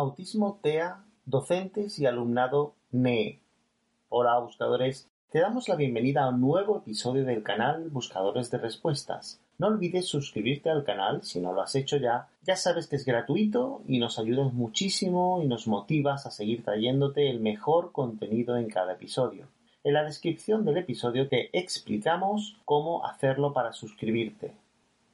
Autismo 0.00 0.60
TEA, 0.62 1.02
docentes 1.26 1.98
y 1.98 2.06
alumnado 2.06 2.76
NE. 2.92 3.40
Hola 4.08 4.38
buscadores, 4.38 5.10
te 5.28 5.40
damos 5.40 5.68
la 5.68 5.74
bienvenida 5.74 6.22
a 6.22 6.28
un 6.28 6.40
nuevo 6.40 6.78
episodio 6.78 7.24
del 7.24 7.42
canal 7.42 7.90
Buscadores 7.90 8.48
de 8.52 8.58
Respuestas. 8.58 9.40
No 9.58 9.66
olvides 9.66 10.06
suscribirte 10.06 10.70
al 10.70 10.84
canal 10.84 11.24
si 11.24 11.40
no 11.40 11.52
lo 11.52 11.62
has 11.62 11.74
hecho 11.74 11.96
ya. 11.96 12.28
Ya 12.44 12.54
sabes 12.54 12.86
que 12.86 12.94
es 12.94 13.04
gratuito 13.04 13.82
y 13.88 13.98
nos 13.98 14.20
ayudas 14.20 14.52
muchísimo 14.52 15.42
y 15.42 15.48
nos 15.48 15.66
motivas 15.66 16.26
a 16.26 16.30
seguir 16.30 16.62
trayéndote 16.62 17.28
el 17.28 17.40
mejor 17.40 17.90
contenido 17.90 18.56
en 18.56 18.68
cada 18.68 18.92
episodio. 18.92 19.48
En 19.82 19.94
la 19.94 20.04
descripción 20.04 20.64
del 20.64 20.76
episodio 20.76 21.28
te 21.28 21.50
explicamos 21.58 22.56
cómo 22.64 23.04
hacerlo 23.04 23.52
para 23.52 23.72
suscribirte. 23.72 24.54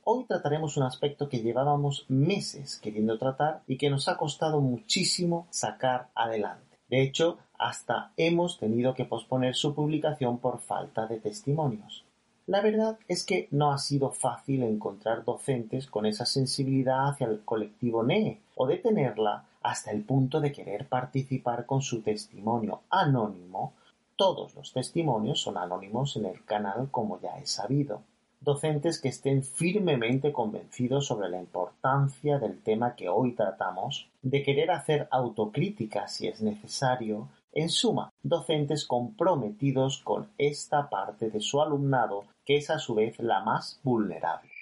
Hoy 0.06 0.26
trataremos 0.26 0.76
un 0.76 0.82
aspecto 0.82 1.30
que 1.30 1.40
llevábamos 1.40 2.04
meses 2.08 2.78
queriendo 2.78 3.16
tratar 3.16 3.62
y 3.66 3.78
que 3.78 3.88
nos 3.88 4.06
ha 4.06 4.18
costado 4.18 4.60
muchísimo 4.60 5.46
sacar 5.48 6.10
adelante. 6.14 6.78
De 6.90 7.00
hecho, 7.00 7.38
hasta 7.58 8.12
hemos 8.18 8.58
tenido 8.58 8.92
que 8.92 9.06
posponer 9.06 9.54
su 9.54 9.74
publicación 9.74 10.40
por 10.40 10.60
falta 10.60 11.06
de 11.06 11.20
testimonios. 11.20 12.04
La 12.46 12.60
verdad 12.60 12.98
es 13.08 13.24
que 13.24 13.48
no 13.50 13.72
ha 13.72 13.78
sido 13.78 14.10
fácil 14.10 14.64
encontrar 14.64 15.24
docentes 15.24 15.86
con 15.86 16.04
esa 16.04 16.26
sensibilidad 16.26 17.08
hacia 17.08 17.26
el 17.26 17.42
colectivo 17.42 18.02
NEE 18.02 18.42
o 18.56 18.66
de 18.66 18.76
tenerla 18.76 19.46
hasta 19.62 19.90
el 19.90 20.04
punto 20.04 20.42
de 20.42 20.52
querer 20.52 20.86
participar 20.86 21.64
con 21.64 21.80
su 21.80 22.02
testimonio 22.02 22.82
anónimo. 22.90 23.72
Todos 24.16 24.54
los 24.54 24.70
testimonios 24.70 25.40
son 25.40 25.56
anónimos 25.56 26.16
en 26.16 26.26
el 26.26 26.44
canal 26.44 26.88
como 26.90 27.18
ya 27.22 27.38
he 27.38 27.46
sabido 27.46 28.02
docentes 28.44 29.00
que 29.00 29.08
estén 29.08 29.42
firmemente 29.42 30.30
convencidos 30.30 31.06
sobre 31.06 31.30
la 31.30 31.40
importancia 31.40 32.38
del 32.38 32.62
tema 32.62 32.94
que 32.94 33.08
hoy 33.08 33.32
tratamos, 33.32 34.08
de 34.22 34.42
querer 34.42 34.70
hacer 34.70 35.08
autocrítica 35.10 36.06
si 36.08 36.28
es 36.28 36.42
necesario, 36.42 37.28
en 37.52 37.70
suma, 37.70 38.12
docentes 38.22 38.84
comprometidos 38.86 40.02
con 40.02 40.28
esta 40.36 40.90
parte 40.90 41.30
de 41.30 41.40
su 41.40 41.62
alumnado 41.62 42.24
que 42.44 42.56
es 42.56 42.68
a 42.68 42.78
su 42.78 42.94
vez 42.94 43.18
la 43.18 43.40
más 43.40 43.80
vulnerable. 43.82 44.53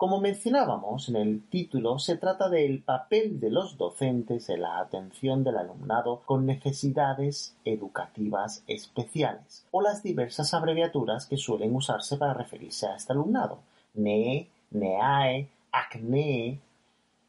Como 0.00 0.18
mencionábamos 0.18 1.10
en 1.10 1.16
el 1.16 1.46
título, 1.50 1.98
se 1.98 2.16
trata 2.16 2.48
del 2.48 2.82
papel 2.82 3.38
de 3.38 3.50
los 3.50 3.76
docentes 3.76 4.48
en 4.48 4.62
la 4.62 4.78
atención 4.78 5.44
del 5.44 5.58
alumnado 5.58 6.22
con 6.24 6.46
necesidades 6.46 7.54
educativas 7.66 8.64
especiales, 8.66 9.66
o 9.70 9.82
las 9.82 10.02
diversas 10.02 10.54
abreviaturas 10.54 11.26
que 11.26 11.36
suelen 11.36 11.76
usarse 11.76 12.16
para 12.16 12.32
referirse 12.32 12.86
a 12.86 12.96
este 12.96 13.12
alumnado, 13.12 13.58
NE, 13.92 14.48
NEAE, 14.70 15.50
ACNE. 15.70 16.58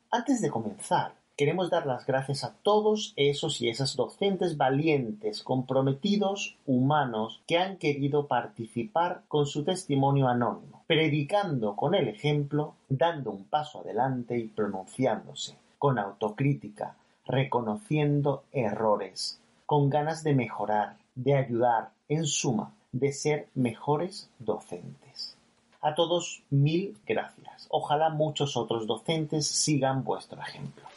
Antes 0.09 0.41
de 0.41 0.49
comenzar, 0.49 1.11
queremos 1.41 1.71
dar 1.71 1.87
las 1.87 2.05
gracias 2.05 2.43
a 2.43 2.53
todos 2.53 3.13
esos 3.15 3.61
y 3.61 3.69
esas 3.69 3.95
docentes 3.95 4.57
valientes, 4.57 5.41
comprometidos, 5.41 6.55
humanos, 6.67 7.41
que 7.47 7.57
han 7.57 7.77
querido 7.77 8.27
participar 8.27 9.23
con 9.27 9.47
su 9.47 9.63
testimonio 9.63 10.27
anónimo, 10.27 10.83
predicando 10.85 11.75
con 11.75 11.95
el 11.95 12.09
ejemplo, 12.09 12.75
dando 12.89 13.31
un 13.31 13.45
paso 13.45 13.79
adelante 13.79 14.37
y 14.37 14.49
pronunciándose, 14.49 15.55
con 15.79 15.97
autocrítica, 15.97 16.95
reconociendo 17.25 18.43
errores, 18.51 19.41
con 19.65 19.89
ganas 19.89 20.23
de 20.23 20.35
mejorar, 20.35 20.97
de 21.15 21.37
ayudar, 21.37 21.89
en 22.07 22.27
suma, 22.27 22.71
de 22.91 23.13
ser 23.13 23.47
mejores 23.55 24.29
docentes. 24.37 25.35
A 25.81 25.95
todos 25.95 26.43
mil 26.51 26.95
gracias. 27.07 27.65
Ojalá 27.71 28.09
muchos 28.09 28.55
otros 28.55 28.85
docentes 28.85 29.47
sigan 29.47 30.03
vuestro 30.03 30.39
ejemplo. 30.39 30.90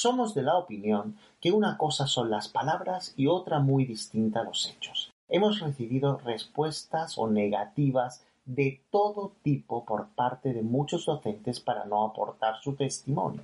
Somos 0.00 0.32
de 0.32 0.42
la 0.42 0.56
opinión 0.56 1.16
que 1.40 1.50
una 1.50 1.76
cosa 1.76 2.06
son 2.06 2.30
las 2.30 2.46
palabras 2.46 3.14
y 3.16 3.26
otra 3.26 3.58
muy 3.58 3.84
distinta 3.84 4.44
los 4.44 4.70
hechos. 4.70 5.12
Hemos 5.28 5.58
recibido 5.58 6.18
respuestas 6.18 7.18
o 7.18 7.26
negativas 7.26 8.24
de 8.44 8.80
todo 8.92 9.32
tipo 9.42 9.84
por 9.84 10.06
parte 10.10 10.52
de 10.52 10.62
muchos 10.62 11.04
docentes 11.04 11.58
para 11.58 11.84
no 11.84 12.04
aportar 12.04 12.62
su 12.62 12.76
testimonio. 12.76 13.42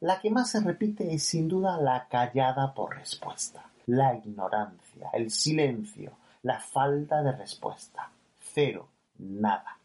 La 0.00 0.20
que 0.20 0.30
más 0.30 0.50
se 0.50 0.60
repite 0.60 1.14
es 1.14 1.24
sin 1.24 1.48
duda 1.48 1.80
la 1.80 2.06
callada 2.06 2.74
por 2.74 2.94
respuesta, 2.94 3.64
la 3.86 4.14
ignorancia, 4.14 5.08
el 5.14 5.30
silencio, 5.30 6.12
la 6.42 6.60
falta 6.60 7.22
de 7.22 7.32
respuesta. 7.32 8.10
Cero, 8.38 8.88
nada. 9.16 9.78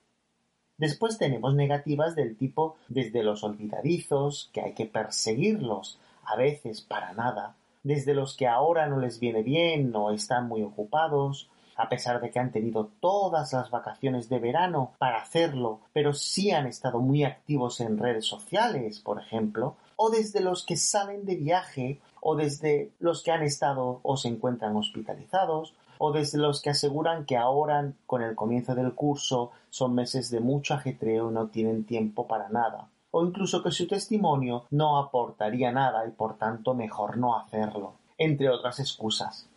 Después 0.78 1.18
tenemos 1.18 1.56
negativas 1.56 2.16
del 2.16 2.38
tipo 2.38 2.76
desde 2.88 3.24
los 3.24 3.44
olvidadizos, 3.44 4.52
que 4.54 4.62
hay 4.62 4.74
que 4.74 4.86
perseguirlos, 4.86 6.00
a 6.24 6.36
veces 6.36 6.82
para 6.82 7.14
nada, 7.14 7.56
desde 7.82 8.14
los 8.14 8.36
que 8.36 8.48
ahora 8.48 8.88
no 8.88 9.00
les 9.00 9.20
viene 9.20 9.42
bien 9.42 9.96
o 9.96 10.12
están 10.12 10.48
muy 10.48 10.62
ocupados, 10.62 11.50
a 11.78 11.90
pesar 11.90 12.22
de 12.22 12.30
que 12.30 12.40
han 12.40 12.52
tenido 12.52 12.90
todas 13.00 13.54
las 13.54 13.72
vacaciones 13.72 14.30
de 14.30 14.40
verano 14.40 14.92
para 14.98 15.22
hacerlo, 15.22 15.80
pero 15.94 16.14
sí 16.14 16.52
han 16.52 16.68
estado 16.68 17.00
muy 17.00 17.24
activos 17.24 17.80
en 17.82 17.98
redes 17.98 18.26
sociales, 18.26 19.00
por 19.00 19.20
ejemplo, 19.20 19.76
o 19.96 20.10
desde 20.10 20.42
los 20.42 20.66
que 20.66 20.76
salen 20.76 21.26
de 21.26 21.36
viaje, 21.36 22.00
o 22.22 22.36
desde 22.36 22.92
los 23.00 23.24
que 23.24 23.32
han 23.32 23.44
estado 23.44 24.00
o 24.04 24.18
se 24.18 24.28
encuentran 24.28 24.76
hospitalizados, 24.76 25.74
o 26.00 26.12
desde 26.12 26.38
los 26.38 26.62
que 26.62 26.70
aseguran 26.70 27.26
que 27.26 27.38
ahora, 27.38 27.92
con 28.06 28.22
el 28.22 28.36
comienzo 28.36 28.76
del 28.76 28.94
curso, 28.94 29.52
son 29.70 29.96
meses 29.96 30.30
de 30.30 30.40
mucho 30.40 30.74
ajetreo 30.74 31.30
y 31.30 31.34
no 31.34 31.48
tienen 31.48 31.86
tiempo 31.86 32.28
para 32.28 32.50
nada, 32.50 32.90
o 33.12 33.26
incluso 33.26 33.64
que 33.64 33.72
su 33.72 33.88
testimonio 33.88 34.66
no 34.72 34.98
aportaría 34.98 35.72
nada 35.72 36.08
y 36.08 36.12
por 36.12 36.38
tanto 36.38 36.74
mejor 36.74 37.18
no 37.18 37.38
hacerlo, 37.38 37.94
entre 38.18 38.50
otras 38.50 38.80
excusas. 38.80 39.50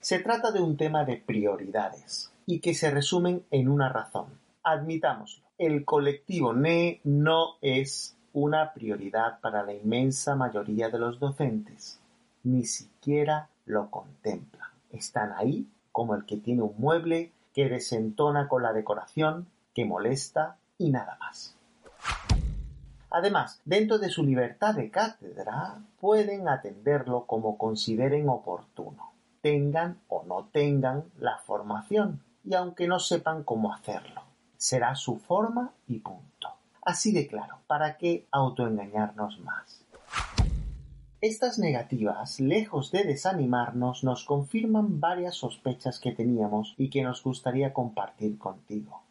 Se 0.00 0.18
trata 0.18 0.50
de 0.50 0.60
un 0.60 0.76
tema 0.76 1.04
de 1.04 1.18
prioridades 1.18 2.32
y 2.46 2.60
que 2.60 2.74
se 2.74 2.90
resumen 2.90 3.44
en 3.50 3.68
una 3.68 3.90
razón. 3.90 4.40
Admitámoslo, 4.62 5.44
el 5.58 5.84
colectivo 5.84 6.54
NE 6.54 7.00
no 7.04 7.56
es 7.60 8.16
una 8.32 8.72
prioridad 8.72 9.40
para 9.40 9.62
la 9.62 9.74
inmensa 9.74 10.34
mayoría 10.36 10.88
de 10.88 10.98
los 10.98 11.18
docentes 11.18 11.99
ni 12.42 12.64
siquiera 12.64 13.48
lo 13.66 13.90
contemplan. 13.90 14.68
Están 14.90 15.32
ahí, 15.36 15.68
como 15.92 16.14
el 16.14 16.24
que 16.24 16.36
tiene 16.36 16.62
un 16.62 16.74
mueble, 16.78 17.32
que 17.52 17.68
desentona 17.68 18.48
con 18.48 18.62
la 18.62 18.72
decoración, 18.72 19.48
que 19.74 19.84
molesta 19.84 20.56
y 20.78 20.90
nada 20.90 21.16
más. 21.20 21.56
Además, 23.10 23.60
dentro 23.64 23.98
de 23.98 24.08
su 24.08 24.22
libertad 24.22 24.74
de 24.74 24.90
cátedra, 24.90 25.78
pueden 26.00 26.48
atenderlo 26.48 27.26
como 27.26 27.58
consideren 27.58 28.28
oportuno, 28.28 29.12
tengan 29.40 29.98
o 30.08 30.22
no 30.24 30.48
tengan 30.52 31.04
la 31.18 31.38
formación, 31.38 32.22
y 32.44 32.54
aunque 32.54 32.86
no 32.86 33.00
sepan 33.00 33.42
cómo 33.42 33.72
hacerlo. 33.74 34.22
Será 34.56 34.94
su 34.94 35.18
forma 35.18 35.72
y 35.88 35.98
punto. 35.98 36.48
Así 36.82 37.12
de 37.12 37.26
claro, 37.26 37.58
¿para 37.66 37.96
qué 37.96 38.26
autoengañarnos 38.30 39.40
más? 39.40 39.79
Estas 41.22 41.58
negativas, 41.58 42.40
lejos 42.40 42.90
de 42.92 43.04
desanimarnos, 43.04 44.04
nos 44.04 44.24
confirman 44.24 45.00
varias 45.00 45.34
sospechas 45.34 46.00
que 46.00 46.12
teníamos 46.12 46.74
y 46.78 46.88
que 46.88 47.02
nos 47.02 47.22
gustaría 47.22 47.74
compartir 47.74 48.38
contigo. 48.38 49.02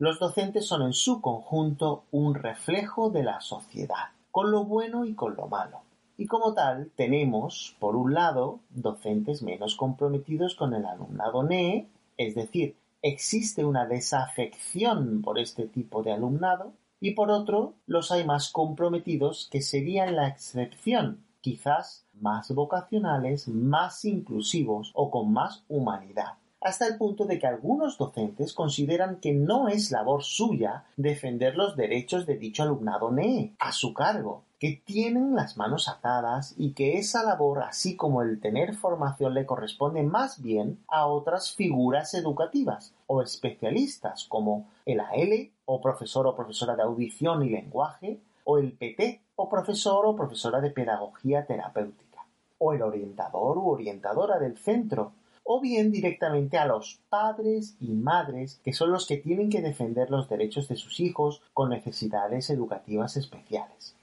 Los 0.00 0.18
docentes 0.18 0.66
son 0.66 0.82
en 0.82 0.92
su 0.92 1.20
conjunto 1.20 2.02
un 2.10 2.34
reflejo 2.34 3.10
de 3.10 3.22
la 3.22 3.40
sociedad, 3.40 4.10
con 4.32 4.50
lo 4.50 4.64
bueno 4.64 5.04
y 5.04 5.14
con 5.14 5.36
lo 5.36 5.46
malo. 5.46 5.82
Y 6.16 6.26
como 6.26 6.52
tal, 6.52 6.90
tenemos, 6.96 7.76
por 7.78 7.94
un 7.94 8.12
lado, 8.12 8.58
docentes 8.70 9.44
menos 9.44 9.76
comprometidos 9.76 10.56
con 10.56 10.74
el 10.74 10.84
alumnado 10.84 11.44
NEE, 11.44 11.86
es 12.16 12.34
decir, 12.34 12.74
existe 13.02 13.64
una 13.64 13.86
desafección 13.86 15.22
por 15.22 15.38
este 15.38 15.68
tipo 15.68 16.02
de 16.02 16.10
alumnado, 16.10 16.72
y 16.98 17.12
por 17.12 17.30
otro, 17.30 17.74
los 17.86 18.10
hay 18.10 18.24
más 18.24 18.50
comprometidos 18.50 19.48
que 19.52 19.62
serían 19.62 20.16
la 20.16 20.26
excepción, 20.26 21.22
quizás 21.42 22.06
más 22.14 22.50
vocacionales, 22.54 23.48
más 23.48 24.06
inclusivos 24.06 24.92
o 24.94 25.10
con 25.10 25.32
más 25.32 25.64
humanidad. 25.68 26.38
Hasta 26.62 26.86
el 26.86 26.96
punto 26.96 27.24
de 27.24 27.40
que 27.40 27.48
algunos 27.48 27.98
docentes 27.98 28.54
consideran 28.54 29.16
que 29.16 29.32
no 29.32 29.68
es 29.68 29.90
labor 29.90 30.22
suya 30.22 30.84
defender 30.96 31.56
los 31.56 31.76
derechos 31.76 32.24
de 32.24 32.38
dicho 32.38 32.62
alumnado 32.62 33.10
NEE 33.10 33.52
a 33.58 33.72
su 33.72 33.92
cargo, 33.92 34.44
que 34.60 34.80
tienen 34.84 35.34
las 35.34 35.56
manos 35.56 35.88
atadas 35.88 36.54
y 36.56 36.70
que 36.70 36.96
esa 36.98 37.24
labor, 37.24 37.64
así 37.64 37.96
como 37.96 38.22
el 38.22 38.40
tener 38.40 38.76
formación, 38.76 39.34
le 39.34 39.44
corresponde 39.44 40.04
más 40.04 40.40
bien 40.40 40.78
a 40.86 41.06
otras 41.06 41.52
figuras 41.52 42.14
educativas 42.14 42.94
o 43.08 43.22
especialistas 43.22 44.24
como 44.28 44.68
el 44.86 45.00
AL 45.00 45.50
o 45.64 45.80
profesor 45.80 46.28
o 46.28 46.36
profesora 46.36 46.76
de 46.76 46.82
audición 46.84 47.42
y 47.42 47.50
lenguaje 47.50 48.20
o 48.44 48.58
el 48.58 48.72
PT 48.72 49.20
o 49.42 49.48
profesor 49.48 50.06
o 50.06 50.14
profesora 50.14 50.60
de 50.60 50.70
pedagogía 50.70 51.44
terapéutica 51.44 52.20
o 52.58 52.72
el 52.74 52.82
orientador 52.82 53.58
u 53.58 53.70
orientadora 53.70 54.38
del 54.38 54.56
centro 54.56 55.14
o 55.42 55.60
bien 55.60 55.90
directamente 55.90 56.58
a 56.58 56.66
los 56.66 57.00
padres 57.08 57.74
y 57.80 57.90
madres 57.90 58.60
que 58.62 58.72
son 58.72 58.92
los 58.92 59.04
que 59.04 59.16
tienen 59.16 59.50
que 59.50 59.60
defender 59.60 60.10
los 60.10 60.28
derechos 60.28 60.68
de 60.68 60.76
sus 60.76 61.00
hijos 61.00 61.42
con 61.52 61.70
necesidades 61.70 62.50
educativas 62.50 63.16
especiales. 63.16 63.96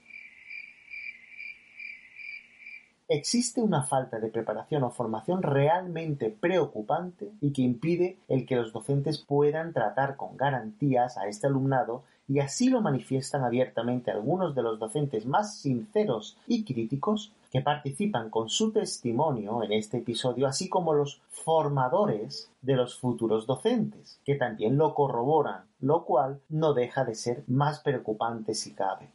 Existe 3.08 3.62
una 3.62 3.82
falta 3.82 4.20
de 4.20 4.28
preparación 4.28 4.84
o 4.84 4.90
formación 4.90 5.42
realmente 5.42 6.28
preocupante 6.28 7.32
y 7.40 7.54
que 7.54 7.62
impide 7.62 8.18
el 8.28 8.44
que 8.44 8.56
los 8.56 8.74
docentes 8.74 9.18
puedan 9.18 9.72
tratar 9.72 10.16
con 10.16 10.36
garantías 10.36 11.16
a 11.16 11.26
este 11.28 11.46
alumnado 11.46 12.04
y 12.30 12.38
así 12.38 12.68
lo 12.68 12.80
manifiestan 12.80 13.42
abiertamente 13.42 14.12
algunos 14.12 14.54
de 14.54 14.62
los 14.62 14.78
docentes 14.78 15.26
más 15.26 15.56
sinceros 15.56 16.36
y 16.46 16.62
críticos 16.62 17.32
que 17.50 17.60
participan 17.60 18.30
con 18.30 18.48
su 18.48 18.70
testimonio 18.70 19.64
en 19.64 19.72
este 19.72 19.98
episodio, 19.98 20.46
así 20.46 20.68
como 20.68 20.94
los 20.94 21.20
formadores 21.28 22.48
de 22.62 22.76
los 22.76 22.96
futuros 22.96 23.48
docentes, 23.48 24.20
que 24.24 24.36
también 24.36 24.78
lo 24.78 24.94
corroboran, 24.94 25.64
lo 25.80 26.04
cual 26.04 26.40
no 26.48 26.72
deja 26.72 27.04
de 27.04 27.16
ser 27.16 27.42
más 27.48 27.80
preocupante 27.80 28.54
si 28.54 28.74
cabe. 28.74 29.08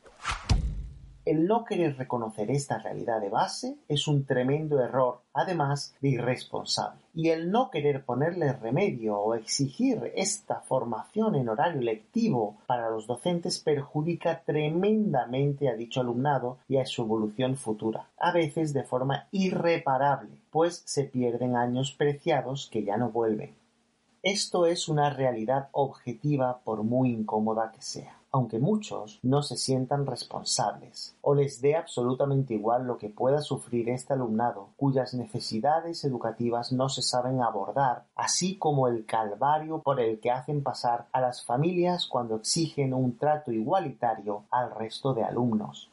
El 1.26 1.48
no 1.48 1.66
querer 1.66 1.98
reconocer 1.98 2.52
esta 2.52 2.78
realidad 2.78 3.20
de 3.20 3.30
base 3.30 3.78
es 3.88 4.08
un 4.08 4.26
tremendo 4.26 4.80
error, 4.80 5.22
además 5.34 5.96
de 6.00 6.10
irresponsable. 6.10 7.02
Y 7.16 7.30
el 7.30 7.50
no 7.50 7.72
querer 7.72 8.06
ponerle 8.06 8.54
remedio 8.54 9.18
o 9.18 9.34
exigir 9.34 10.12
esta 10.16 10.62
formación 10.62 11.34
en 11.34 11.50
horario 11.50 11.82
lectivo 11.82 12.58
para 12.68 12.92
los 12.92 13.08
docentes 13.08 13.58
perjudica 13.58 14.44
tremendamente 14.46 15.68
a 15.68 15.74
dicho 15.74 16.02
alumnado 16.02 16.60
y 16.68 16.78
a 16.78 16.86
su 16.86 17.02
evolución 17.02 17.56
futura, 17.56 18.12
a 18.20 18.32
veces 18.32 18.72
de 18.72 18.84
forma 18.84 19.28
irreparable, 19.32 20.44
pues 20.52 20.84
se 20.86 21.06
pierden 21.06 21.56
años 21.56 21.92
preciados 21.92 22.70
que 22.72 22.84
ya 22.84 22.98
no 22.98 23.10
vuelven. 23.10 23.56
Esto 24.22 24.68
es 24.68 24.88
una 24.88 25.10
realidad 25.10 25.70
objetiva 25.72 26.60
por 26.64 26.84
muy 26.84 27.10
incómoda 27.10 27.72
que 27.72 27.82
sea 27.82 28.20
aunque 28.36 28.60
muchos 28.60 29.22
no 29.24 29.42
se 29.44 29.56
sientan 29.56 30.06
responsables 30.06 31.16
o 31.22 31.34
les 31.34 31.62
dé 31.62 31.78
absolutamente 31.78 32.54
igual 32.54 32.86
lo 32.86 32.98
que 32.98 33.08
pueda 33.08 33.40
sufrir 33.40 33.88
este 33.88 34.12
alumnado 34.12 34.72
cuyas 34.76 35.14
necesidades 35.14 36.04
educativas 36.04 36.74
no 36.74 36.90
se 36.90 37.02
saben 37.02 37.42
abordar, 37.42 38.08
así 38.14 38.58
como 38.58 38.90
el 38.90 39.06
calvario 39.06 39.82
por 39.82 40.02
el 40.02 40.20
que 40.20 40.32
hacen 40.32 40.64
pasar 40.64 41.08
a 41.14 41.22
las 41.22 41.46
familias 41.46 42.08
cuando 42.08 42.36
exigen 42.36 42.94
un 42.94 43.18
trato 43.18 43.54
igualitario 43.54 44.44
al 44.52 44.76
resto 44.76 45.14
de 45.14 45.24
alumnos. 45.24 45.90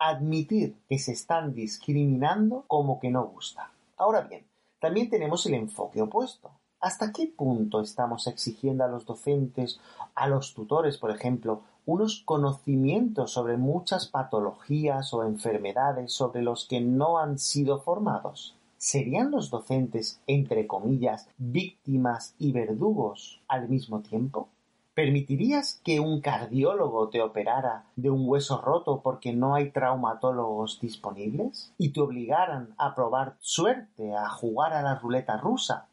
Admitir 0.00 0.82
que 0.88 0.98
se 0.98 1.12
están 1.12 1.54
discriminando 1.54 2.64
como 2.66 2.98
que 2.98 3.12
no 3.12 3.24
gusta. 3.28 3.70
Ahora 3.96 4.22
bien, 4.22 4.48
también 4.80 5.08
tenemos 5.08 5.46
el 5.46 5.54
enfoque 5.54 6.02
opuesto 6.02 6.50
¿Hasta 6.82 7.12
qué 7.12 7.28
punto 7.28 7.80
estamos 7.80 8.26
exigiendo 8.26 8.82
a 8.82 8.88
los 8.88 9.06
docentes, 9.06 9.78
a 10.16 10.26
los 10.26 10.52
tutores, 10.52 10.98
por 10.98 11.12
ejemplo, 11.12 11.60
unos 11.86 12.24
conocimientos 12.24 13.30
sobre 13.30 13.56
muchas 13.56 14.08
patologías 14.08 15.14
o 15.14 15.22
enfermedades 15.22 16.12
sobre 16.12 16.42
los 16.42 16.66
que 16.66 16.80
no 16.80 17.18
han 17.18 17.38
sido 17.38 17.78
formados? 17.78 18.56
¿Serían 18.78 19.30
los 19.30 19.48
docentes, 19.48 20.20
entre 20.26 20.66
comillas, 20.66 21.28
víctimas 21.38 22.34
y 22.40 22.50
verdugos 22.50 23.40
al 23.46 23.68
mismo 23.68 24.00
tiempo? 24.00 24.48
¿Permitirías 24.92 25.80
que 25.84 26.00
un 26.00 26.20
cardiólogo 26.20 27.10
te 27.10 27.22
operara 27.22 27.84
de 27.94 28.10
un 28.10 28.28
hueso 28.28 28.60
roto 28.60 29.02
porque 29.04 29.32
no 29.32 29.54
hay 29.54 29.70
traumatólogos 29.70 30.80
disponibles? 30.80 31.72
¿Y 31.78 31.90
te 31.90 32.00
obligaran 32.00 32.74
a 32.76 32.96
probar 32.96 33.36
suerte, 33.38 34.16
a 34.16 34.28
jugar 34.28 34.72
a 34.72 34.82
la 34.82 34.96
ruleta 34.96 35.36
rusa 35.36 35.86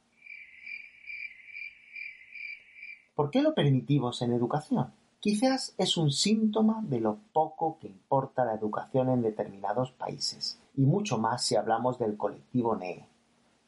¿Por 3.20 3.32
qué 3.32 3.42
lo 3.42 3.54
permitimos 3.54 4.22
en 4.22 4.32
educación? 4.32 4.94
Quizás 5.20 5.76
es 5.78 5.98
un 5.98 6.10
síntoma 6.10 6.82
de 6.88 7.02
lo 7.02 7.18
poco 7.34 7.78
que 7.78 7.88
importa 7.88 8.46
la 8.46 8.54
educación 8.54 9.10
en 9.10 9.22
determinados 9.22 9.92
países, 9.92 10.58
y 10.78 10.84
mucho 10.84 11.18
más 11.18 11.44
si 11.44 11.58
hablamos 11.58 12.00
del 12.00 12.16
colectivo 12.16 12.78
NEE. 12.78 13.10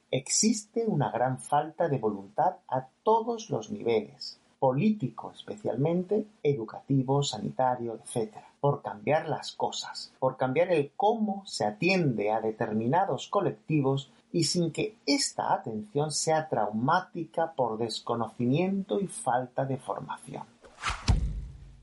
Existe 0.10 0.86
una 0.88 1.12
gran 1.12 1.38
falta 1.38 1.90
de 1.90 1.98
voluntad 1.98 2.60
a 2.70 2.88
todos 3.04 3.50
los 3.50 3.72
niveles, 3.72 4.40
político 4.58 5.34
especialmente, 5.36 6.28
educativo, 6.44 7.22
sanitario, 7.22 7.96
etc., 7.96 8.38
por 8.62 8.82
cambiar 8.82 9.28
las 9.28 9.52
cosas, 9.52 10.14
por 10.20 10.38
cambiar 10.38 10.72
el 10.72 10.94
cómo 10.96 11.46
se 11.46 11.66
atiende 11.66 12.32
a 12.32 12.40
determinados 12.40 13.28
colectivos 13.28 14.14
y 14.32 14.44
sin 14.46 14.72
que 14.72 14.98
esta 15.06 15.54
atención 15.54 16.12
sea 16.12 16.48
traumática 16.48 17.54
por 17.54 17.78
desconocimiento 17.78 19.00
y 19.00 19.08
falta 19.08 19.66
de 19.66 19.78
formación. 19.78 20.44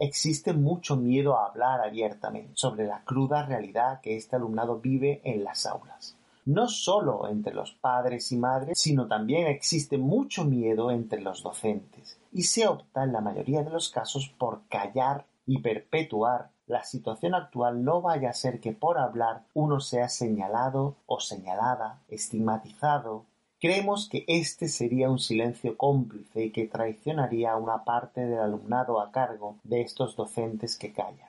Existe 0.01 0.53
mucho 0.53 0.97
miedo 0.97 1.37
a 1.37 1.47
hablar 1.47 1.81
abiertamente 1.81 2.53
sobre 2.55 2.87
la 2.87 3.03
cruda 3.05 3.45
realidad 3.45 4.01
que 4.01 4.17
este 4.17 4.37
alumnado 4.37 4.79
vive 4.79 5.21
en 5.25 5.43
las 5.43 5.67
aulas. 5.67 6.17
No 6.45 6.69
solo 6.69 7.29
entre 7.29 7.53
los 7.53 7.73
padres 7.73 8.31
y 8.33 8.39
madres, 8.39 8.79
sino 8.79 9.07
también 9.07 9.49
existe 9.49 9.99
mucho 9.99 10.45
miedo 10.45 10.91
entre 10.91 11.21
los 11.21 11.43
docentes, 11.43 12.19
y 12.33 12.45
se 12.45 12.67
opta 12.67 13.05
en 13.05 13.13
la 13.13 13.21
mayoría 13.21 13.63
de 13.63 13.71
los 13.71 13.91
casos 13.91 14.29
por 14.39 14.63
callar 14.69 15.27
y 15.47 15.59
perpetuar 15.61 16.51
la 16.69 16.85
situación 16.85 17.35
actual 17.35 17.83
no 17.83 18.03
vaya 18.03 18.29
a 18.29 18.35
ser 18.35 18.61
que 18.61 18.73
por 18.73 18.99
hablar 18.99 19.43
uno 19.55 19.81
sea 19.81 20.09
señalado 20.09 20.97
o 21.07 21.19
señalada, 21.19 22.03
estigmatizado. 22.09 23.25
Creemos 23.59 24.09
que 24.09 24.25
este 24.29 24.69
sería 24.69 25.11
un 25.11 25.19
silencio 25.19 25.77
cómplice 25.77 26.45
y 26.45 26.51
que 26.53 26.69
traicionaría 26.69 27.53
a 27.53 27.57
una 27.57 27.85
parte 27.85 28.21
del 28.21 28.39
alumnado 28.39 29.01
a 29.01 29.11
cargo 29.11 29.57
de 29.65 29.81
estos 29.81 30.15
docentes 30.15 30.77
que 30.77 30.93
callan. 30.93 31.29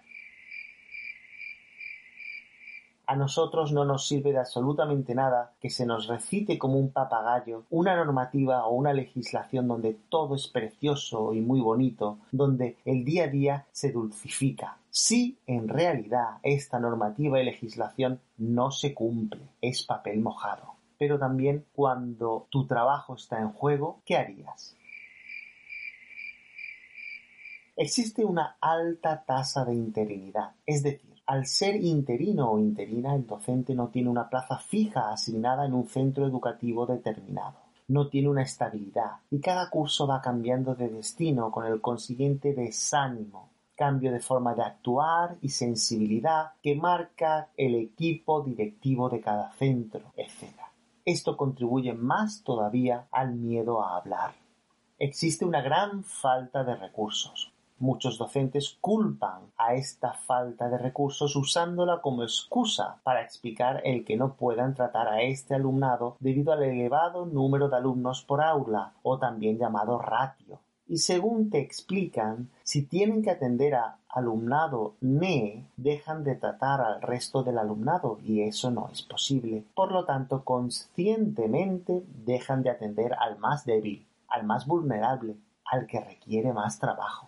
A 3.07 3.15
nosotros 3.15 3.71
no 3.71 3.85
nos 3.85 4.07
sirve 4.07 4.33
de 4.33 4.37
absolutamente 4.37 5.15
nada 5.15 5.53
que 5.61 5.71
se 5.71 5.85
nos 5.85 6.05
recite 6.05 6.59
como 6.59 6.77
un 6.77 6.91
papagayo 6.91 7.63
una 7.71 7.95
normativa 7.95 8.67
o 8.67 8.75
una 8.75 8.93
legislación 8.93 9.67
donde 9.67 9.95
todo 10.09 10.35
es 10.35 10.47
precioso 10.47 11.33
y 11.33 11.41
muy 11.41 11.61
bonito, 11.61 12.19
donde 12.31 12.77
el 12.85 13.05
día 13.05 13.23
a 13.23 13.27
día 13.27 13.65
se 13.71 13.91
dulcifica. 13.91 14.78
Si 14.91 15.37
en 15.45 15.67
realidad 15.67 16.39
esta 16.43 16.79
normativa 16.79 17.39
y 17.39 17.45
legislación 17.45 18.21
no 18.37 18.71
se 18.71 18.93
cumple, 18.93 19.41
es 19.61 19.83
papel 19.83 20.19
mojado. 20.21 20.75
pero 20.97 21.17
también 21.17 21.65
cuando 21.73 22.47
tu 22.49 22.67
trabajo 22.67 23.15
está 23.15 23.39
en 23.39 23.53
juego, 23.53 24.01
¿qué 24.05 24.17
harías? 24.17 24.75
Existe 27.77 28.25
una 28.25 28.57
alta 28.59 29.23
tasa 29.25 29.63
de 29.63 29.73
interinidad, 29.73 30.51
es 30.65 30.83
decir, 30.83 31.09
al 31.25 31.45
ser 31.45 31.75
interino 31.77 32.51
o 32.51 32.59
interina, 32.59 33.15
el 33.15 33.25
docente 33.25 33.75
no 33.75 33.87
tiene 33.87 34.09
una 34.09 34.27
plaza 34.27 34.57
fija 34.57 35.13
asignada 35.13 35.65
en 35.65 35.73
un 35.73 35.87
centro 35.87 36.25
educativo 36.25 36.85
determinado. 36.85 37.55
No 37.87 38.09
tiene 38.09 38.29
una 38.29 38.41
estabilidad 38.41 39.11
y 39.29 39.39
cada 39.39 39.69
curso 39.69 40.07
va 40.07 40.21
cambiando 40.21 40.73
de 40.75 40.89
destino 40.89 41.51
con 41.51 41.65
el 41.65 41.79
consiguiente 41.81 42.53
desánimo, 42.53 43.49
cambio 43.79 44.11
de 44.11 44.19
forma 44.19 44.53
de 44.55 44.61
actuar 44.61 45.37
y 45.41 45.47
sensibilidad 45.47 46.51
que 46.61 46.75
marca 46.75 47.47
el 47.55 47.75
equipo 47.75 48.41
directivo 48.41 49.07
de 49.07 49.21
cada 49.21 49.53
centro, 49.53 50.11
etc. 50.17 50.51
Esto 51.05 51.37
contribuye 51.37 51.93
más 51.93 52.43
todavía 52.43 53.07
al 53.09 53.35
miedo 53.35 53.81
a 53.81 53.95
hablar. 53.95 54.33
Existe 54.97 55.45
una 55.45 55.61
gran 55.61 56.03
falta 56.03 56.65
de 56.65 56.75
recursos. 56.75 57.53
Muchos 57.77 58.17
docentes 58.17 58.77
culpan 58.81 59.43
a 59.57 59.73
esta 59.75 60.11
falta 60.11 60.67
de 60.67 60.77
recursos 60.77 61.33
usándola 61.37 62.01
como 62.01 62.23
excusa 62.23 62.99
para 63.03 63.21
explicar 63.21 63.81
el 63.85 64.03
que 64.03 64.17
no 64.17 64.33
puedan 64.33 64.75
tratar 64.75 65.07
a 65.07 65.21
este 65.21 65.55
alumnado 65.55 66.17
debido 66.19 66.51
al 66.51 66.63
elevado 66.63 67.25
número 67.25 67.69
de 67.69 67.77
alumnos 67.77 68.25
por 68.25 68.41
aula 68.41 68.95
o 69.03 69.17
también 69.19 69.57
llamado 69.57 69.99
ratio. 69.99 70.59
Y 70.89 70.97
según 70.97 71.51
te 71.51 71.59
explican, 71.59 72.49
si 72.63 72.81
tienen 72.81 73.21
que 73.21 73.29
atender 73.29 73.75
a 73.75 73.99
alumnado 74.09 74.95
NE, 75.01 75.67
dejan 75.77 76.23
de 76.23 76.33
tratar 76.33 76.81
al 76.81 76.99
resto 77.03 77.43
del 77.43 77.59
alumnado 77.59 78.17
y 78.23 78.41
eso 78.41 78.71
no 78.71 78.89
es 78.91 79.03
posible. 79.03 79.63
Por 79.75 79.91
lo 79.91 80.05
tanto, 80.05 80.43
conscientemente 80.43 82.03
dejan 82.25 82.63
de 82.63 82.71
atender 82.71 83.13
al 83.13 83.37
más 83.37 83.65
débil, 83.65 84.03
al 84.29 84.45
más 84.45 84.65
vulnerable, 84.65 85.35
al 85.63 85.85
que 85.85 85.99
requiere 85.99 86.53
más 86.53 86.79
trabajo. 86.79 87.27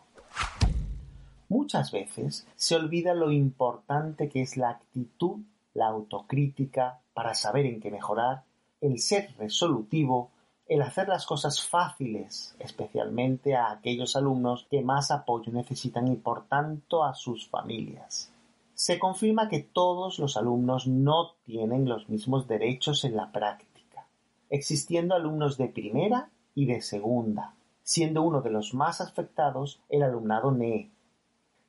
Muchas 1.47 1.91
veces 1.91 2.47
se 2.55 2.75
olvida 2.75 3.13
lo 3.13 3.29
importante 3.31 4.27
que 4.27 4.41
es 4.41 4.57
la 4.57 4.71
actitud, 4.71 5.37
la 5.75 5.85
autocrítica 5.85 7.01
para 7.13 7.35
saber 7.35 7.67
en 7.67 7.79
qué 7.79 7.91
mejorar, 7.91 8.41
el 8.81 8.97
ser 8.97 9.35
resolutivo, 9.37 10.31
el 10.71 10.81
hacer 10.83 11.09
las 11.09 11.25
cosas 11.25 11.67
fáciles, 11.67 12.55
especialmente 12.57 13.57
a 13.57 13.71
aquellos 13.71 14.15
alumnos 14.15 14.67
que 14.71 14.81
más 14.81 15.11
apoyo 15.11 15.51
necesitan 15.51 16.07
y 16.07 16.15
por 16.15 16.45
tanto 16.47 17.03
a 17.03 17.13
sus 17.13 17.49
familias. 17.49 18.31
Se 18.73 18.97
confirma 18.97 19.49
que 19.49 19.59
todos 19.59 20.17
los 20.17 20.37
alumnos 20.37 20.87
no 20.87 21.33
tienen 21.43 21.89
los 21.89 22.07
mismos 22.07 22.47
derechos 22.47 23.03
en 23.03 23.17
la 23.17 23.33
práctica, 23.33 24.07
existiendo 24.49 25.13
alumnos 25.13 25.57
de 25.57 25.67
primera 25.67 26.29
y 26.55 26.67
de 26.67 26.79
segunda, 26.79 27.53
siendo 27.83 28.21
uno 28.21 28.39
de 28.39 28.51
los 28.51 28.73
más 28.73 29.01
afectados 29.01 29.81
el 29.89 30.03
alumnado 30.03 30.51
NEE, 30.51 30.89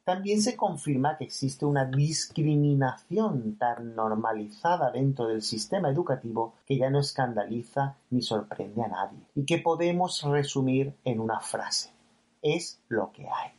también 0.04 0.42
se 0.42 0.56
confirma 0.56 1.16
que 1.16 1.24
existe 1.24 1.64
una 1.64 1.84
discriminación 1.84 3.56
tan 3.56 3.94
normalizada 3.94 4.90
dentro 4.90 5.28
del 5.28 5.42
sistema 5.42 5.90
educativo 5.90 6.54
que 6.66 6.76
ya 6.76 6.90
no 6.90 6.98
escandaliza 6.98 7.96
ni 8.10 8.20
sorprende 8.20 8.82
a 8.82 8.88
nadie 8.88 9.20
y 9.34 9.44
que 9.44 9.58
podemos 9.58 10.22
resumir 10.22 10.94
en 11.04 11.20
una 11.20 11.40
frase. 11.40 11.90
Es 12.42 12.80
lo 12.88 13.12
que 13.12 13.28
hay. 13.28 13.52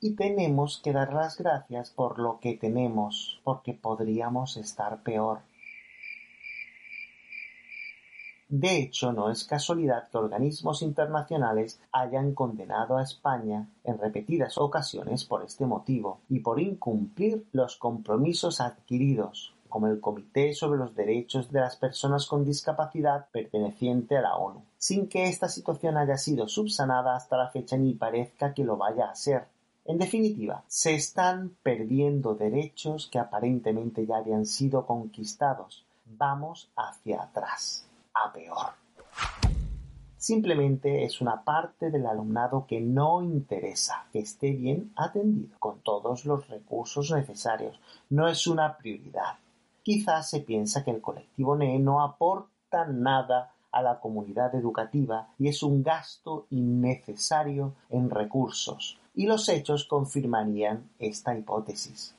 Y 0.00 0.16
tenemos 0.16 0.80
que 0.82 0.92
dar 0.92 1.12
las 1.14 1.38
gracias 1.38 1.90
por 1.90 2.18
lo 2.18 2.40
que 2.40 2.54
tenemos, 2.54 3.40
porque 3.44 3.72
podríamos 3.72 4.56
estar 4.56 5.02
peor. 5.02 5.40
De 8.48 8.76
hecho, 8.76 9.10
no 9.12 9.30
es 9.30 9.44
casualidad 9.44 10.08
que 10.10 10.18
organismos 10.18 10.82
internacionales 10.82 11.80
hayan 11.92 12.34
condenado 12.34 12.98
a 12.98 13.02
España 13.02 13.70
en 13.84 13.96
repetidas 13.96 14.58
ocasiones 14.58 15.24
por 15.24 15.42
este 15.42 15.64
motivo 15.64 16.20
y 16.28 16.40
por 16.40 16.60
incumplir 16.60 17.46
los 17.52 17.76
compromisos 17.76 18.60
adquiridos, 18.60 19.54
como 19.70 19.86
el 19.86 19.98
Comité 19.98 20.52
sobre 20.52 20.78
los 20.78 20.94
Derechos 20.94 21.50
de 21.50 21.60
las 21.60 21.76
Personas 21.76 22.26
con 22.26 22.44
Discapacidad 22.44 23.28
perteneciente 23.32 24.18
a 24.18 24.22
la 24.22 24.36
ONU, 24.36 24.62
sin 24.76 25.08
que 25.08 25.24
esta 25.24 25.48
situación 25.48 25.96
haya 25.96 26.18
sido 26.18 26.46
subsanada 26.46 27.16
hasta 27.16 27.38
la 27.38 27.48
fecha 27.48 27.78
ni 27.78 27.94
parezca 27.94 28.52
que 28.52 28.62
lo 28.62 28.76
vaya 28.76 29.06
a 29.06 29.14
ser. 29.14 29.46
En 29.86 29.96
definitiva, 29.96 30.64
se 30.68 30.94
están 30.94 31.56
perdiendo 31.62 32.34
derechos 32.34 33.08
que 33.10 33.18
aparentemente 33.18 34.04
ya 34.06 34.18
habían 34.18 34.44
sido 34.44 34.86
conquistados. 34.86 35.86
Vamos 36.04 36.70
hacia 36.76 37.22
atrás 37.22 37.83
a 38.14 38.32
peor. 38.32 38.72
Simplemente 40.16 41.04
es 41.04 41.20
una 41.20 41.44
parte 41.44 41.90
del 41.90 42.06
alumnado 42.06 42.66
que 42.66 42.80
no 42.80 43.22
interesa 43.22 44.06
que 44.10 44.20
esté 44.20 44.52
bien 44.52 44.92
atendido 44.96 45.58
con 45.58 45.80
todos 45.80 46.24
los 46.24 46.48
recursos 46.48 47.10
necesarios. 47.10 47.78
No 48.08 48.26
es 48.28 48.46
una 48.46 48.78
prioridad. 48.78 49.34
Quizás 49.82 50.30
se 50.30 50.40
piensa 50.40 50.82
que 50.82 50.92
el 50.92 51.02
colectivo 51.02 51.56
NE 51.56 51.78
no 51.78 52.02
aporta 52.02 52.86
nada 52.86 53.52
a 53.70 53.82
la 53.82 54.00
comunidad 54.00 54.54
educativa 54.54 55.28
y 55.38 55.48
es 55.48 55.62
un 55.62 55.82
gasto 55.82 56.46
innecesario 56.48 57.74
en 57.90 58.08
recursos, 58.08 58.98
y 59.14 59.26
los 59.26 59.48
hechos 59.48 59.84
confirmarían 59.84 60.88
esta 60.98 61.36
hipótesis. 61.36 62.14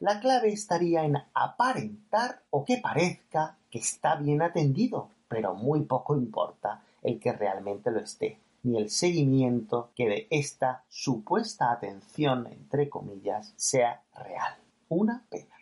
La 0.00 0.18
clave 0.18 0.48
estaría 0.52 1.04
en 1.04 1.18
aparentar 1.34 2.42
o 2.50 2.64
que 2.64 2.78
parezca 2.78 3.56
que 3.70 3.78
está 3.78 4.16
bien 4.16 4.42
atendido, 4.42 5.10
pero 5.28 5.54
muy 5.54 5.82
poco 5.82 6.16
importa 6.16 6.82
el 7.02 7.20
que 7.20 7.32
realmente 7.32 7.90
lo 7.90 8.00
esté, 8.00 8.38
ni 8.62 8.78
el 8.78 8.90
seguimiento 8.90 9.90
que 9.94 10.08
de 10.08 10.26
esta 10.30 10.84
supuesta 10.88 11.70
atención, 11.70 12.46
entre 12.46 12.88
comillas, 12.88 13.52
sea 13.56 14.02
real. 14.14 14.56
Una 14.88 15.24
pena. 15.30 15.54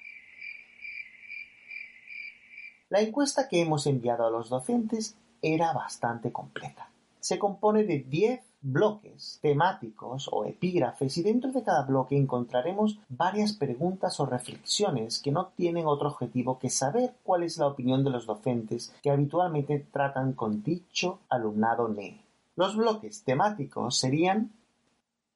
La 2.89 3.01
encuesta 3.01 3.49
que 3.49 3.61
hemos 3.61 3.87
enviado 3.87 4.27
a 4.27 4.31
los 4.31 4.49
docentes 4.49 5.17
era 5.43 5.73
bastante 5.73 6.31
completa. 6.31 6.89
Se 7.19 7.39
compone 7.39 7.83
de 7.85 7.99
10 7.99 8.41
bloques 8.69 9.39
temáticos 9.41 10.29
o 10.33 10.45
epígrafes 10.45 11.17
y 11.19 11.23
dentro 11.23 11.53
de 11.53 11.63
cada 11.63 11.83
bloque 11.83 12.17
encontraremos 12.17 12.99
varias 13.09 13.53
preguntas 13.53 14.19
o 14.19 14.27
reflexiones 14.27 15.21
que 15.21 15.31
no 15.31 15.53
tienen 15.57 15.87
otro 15.87 16.09
objetivo 16.09 16.59
que 16.59 16.69
saber 16.69 17.15
cuál 17.23 17.45
es 17.45 17.59
la 17.59 17.69
opinión 17.69 18.03
de 18.03 18.11
los 18.11 18.27
docentes 18.27 18.93
que 19.03 19.11
habitualmente 19.11 19.87
tratan 19.93 20.33
con 20.33 20.65
dicho 20.65 21.21
alumnado 21.29 21.87
NE. 21.87 22.21
Los 22.57 22.75
bloques 22.75 23.23
temáticos 23.23 23.97
serían 23.99 24.51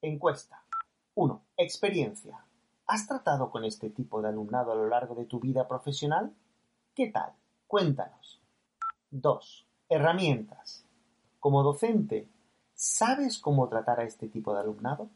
encuesta. 0.01 0.63
1. 1.15 1.41
Experiencia. 1.55 2.43
¿Has 2.85 3.07
tratado 3.07 3.49
con 3.49 3.63
este 3.63 3.89
tipo 3.89 4.21
de 4.21 4.27
alumnado 4.27 4.73
a 4.73 4.75
lo 4.75 4.89
largo 4.89 5.15
de 5.15 5.23
tu 5.25 5.39
vida 5.39 5.69
profesional? 5.69 6.33
¿Qué 6.93 7.07
tal? 7.07 7.31
Cuéntanos. 7.65 8.41
2. 9.11 9.65
Herramientas. 9.87 10.83
Como 11.39 11.63
docente, 11.63 12.27
¿Sabes 12.83 13.37
cómo 13.37 13.67
tratar 13.67 13.99
a 13.99 14.05
este 14.05 14.27
tipo 14.27 14.55
de 14.55 14.61
alumnado? 14.61 15.07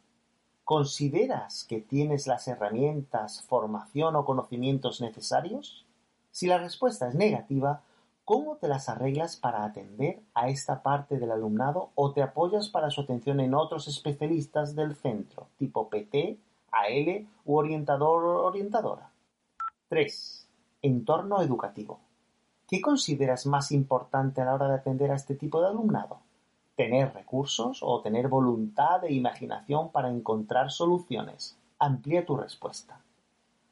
¿Consideras 0.64 1.66
que 1.68 1.82
tienes 1.82 2.28
las 2.28 2.48
herramientas, 2.48 3.42
formación 3.42 4.16
o 4.16 4.24
conocimientos 4.24 5.02
necesarios? 5.02 5.84
Si 6.30 6.46
la 6.46 6.60
respuesta 6.60 7.08
es 7.08 7.16
negativa, 7.16 7.82
¿cómo 8.24 8.58
te 8.58 8.68
las 8.68 8.88
arreglas 8.88 9.36
para 9.36 9.66
atender 9.66 10.22
a 10.36 10.50
esta 10.50 10.84
parte 10.84 11.18
del 11.18 11.32
alumnado 11.32 11.90
o 11.96 12.12
te 12.12 12.22
apoyas 12.22 12.70
para 12.70 12.92
su 12.92 13.02
atención 13.02 13.40
en 13.40 13.56
otros 13.56 13.88
especialistas 13.88 14.76
del 14.76 14.96
centro, 14.96 15.48
tipo 15.58 15.90
PT, 15.90 16.38
AL 16.72 17.28
u 17.46 17.56
orientador 17.58 18.26
o 18.26 18.46
orientadora? 18.46 19.10
3. 19.90 20.48
Entorno 20.84 21.42
educativo. 21.42 22.00
¿Qué 22.68 22.80
consideras 22.80 23.48
más 23.48 23.72
importante 23.72 24.42
a 24.42 24.46
la 24.46 24.54
hora 24.54 24.68
de 24.68 24.76
atender 24.76 25.10
a 25.10 25.16
este 25.16 25.34
tipo 25.34 25.60
de 25.62 25.70
alumnado? 25.70 26.25
Tener 26.76 27.14
recursos 27.14 27.80
o 27.82 28.02
tener 28.02 28.28
voluntad 28.28 29.04
e 29.06 29.14
imaginación 29.14 29.92
para 29.92 30.10
encontrar 30.10 30.72
soluciones. 30.72 31.58
Amplía 31.80 32.26
tu 32.26 32.36
respuesta. 32.38 33.02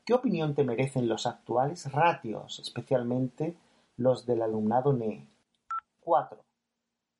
¿Qué 0.05 0.13
opinión 0.13 0.55
te 0.55 0.63
merecen 0.63 1.07
los 1.07 1.25
actuales 1.25 1.91
ratios, 1.91 2.59
especialmente 2.59 3.55
los 3.97 4.25
del 4.25 4.41
alumnado 4.41 4.93
NE? 4.93 5.27
4. 6.01 6.39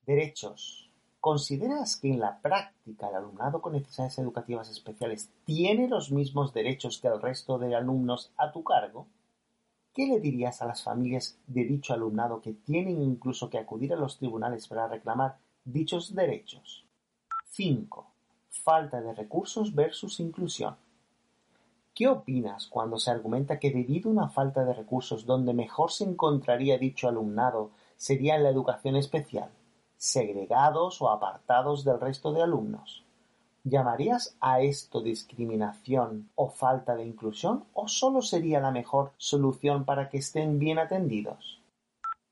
Derechos. 0.05 0.89
¿Consideras 1.21 1.95
que 1.95 2.11
en 2.11 2.19
la 2.19 2.39
práctica 2.41 3.07
el 3.07 3.15
alumnado 3.15 3.61
con 3.61 3.73
necesidades 3.73 4.19
educativas 4.19 4.69
especiales 4.69 5.29
tiene 5.45 5.87
los 5.87 6.11
mismos 6.11 6.53
derechos 6.53 6.99
que 6.99 7.07
el 7.07 7.21
resto 7.21 7.57
de 7.57 7.73
alumnos 7.73 8.33
a 8.35 8.51
tu 8.51 8.63
cargo? 8.63 9.07
¿Qué 9.93 10.05
le 10.07 10.19
dirías 10.19 10.61
a 10.61 10.65
las 10.65 10.83
familias 10.83 11.39
de 11.47 11.63
dicho 11.63 11.93
alumnado 11.93 12.41
que 12.41 12.51
tienen 12.51 13.01
incluso 13.01 13.49
que 13.49 13.59
acudir 13.59 13.93
a 13.93 13.95
los 13.95 14.17
tribunales 14.17 14.67
para 14.67 14.87
reclamar 14.87 15.37
dichos 15.65 16.13
derechos. 16.13 16.85
5. 17.51 18.05
Falta 18.49 19.01
de 19.01 19.13
recursos 19.13 19.73
versus 19.73 20.19
inclusión. 20.19 20.75
¿Qué 21.93 22.07
opinas 22.07 22.67
cuando 22.67 22.97
se 22.97 23.11
argumenta 23.11 23.59
que 23.59 23.71
debido 23.71 24.09
a 24.09 24.13
una 24.13 24.29
falta 24.29 24.65
de 24.65 24.73
recursos 24.73 25.25
donde 25.25 25.53
mejor 25.53 25.91
se 25.91 26.03
encontraría 26.03 26.77
dicho 26.77 27.07
alumnado 27.07 27.71
sería 27.95 28.35
en 28.35 28.43
la 28.43 28.49
educación 28.49 28.95
especial, 28.95 29.51
segregados 29.95 31.01
o 31.01 31.09
apartados 31.09 31.85
del 31.85 31.99
resto 31.99 32.33
de 32.33 32.41
alumnos. 32.41 33.05
¿Llamarías 33.63 34.35
a 34.41 34.59
esto 34.59 35.01
discriminación 35.01 36.29
o 36.35 36.49
falta 36.49 36.95
de 36.95 37.05
inclusión 37.05 37.63
o 37.73 37.87
solo 37.87 38.21
sería 38.21 38.59
la 38.59 38.71
mejor 38.71 39.13
solución 39.17 39.85
para 39.85 40.09
que 40.09 40.17
estén 40.17 40.59
bien 40.59 40.79
atendidos? 40.79 41.61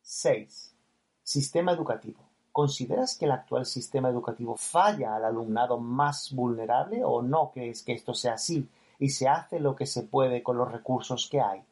6. 0.02 0.76
Sistema 1.24 1.72
educativo. 1.72 2.31
¿Consideras 2.52 3.18
que 3.18 3.26
el 3.26 3.32
actual 3.32 3.66
sistema 3.66 4.10
educativo 4.10 4.58
falla 4.58 5.16
al 5.16 5.24
alumnado 5.24 5.80
más 5.80 6.34
vulnerable 6.34 7.04
o 7.04 7.22
no 7.22 7.52
crees 7.52 7.82
que 7.84 7.94
esto 7.94 8.14
sea 8.14 8.34
así 8.34 8.68
y 9.00 9.10
se 9.10 9.30
hace 9.30 9.60
lo 9.60 9.76
que 9.76 9.86
se 9.86 10.04
puede 10.04 10.44
con 10.44 10.58
los 10.58 10.70
recursos 10.72 11.30
que 11.30 11.40
hay? 11.40 11.64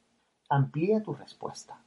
Amplía 0.48 1.04
tu 1.04 1.14
respuesta. 1.14 1.82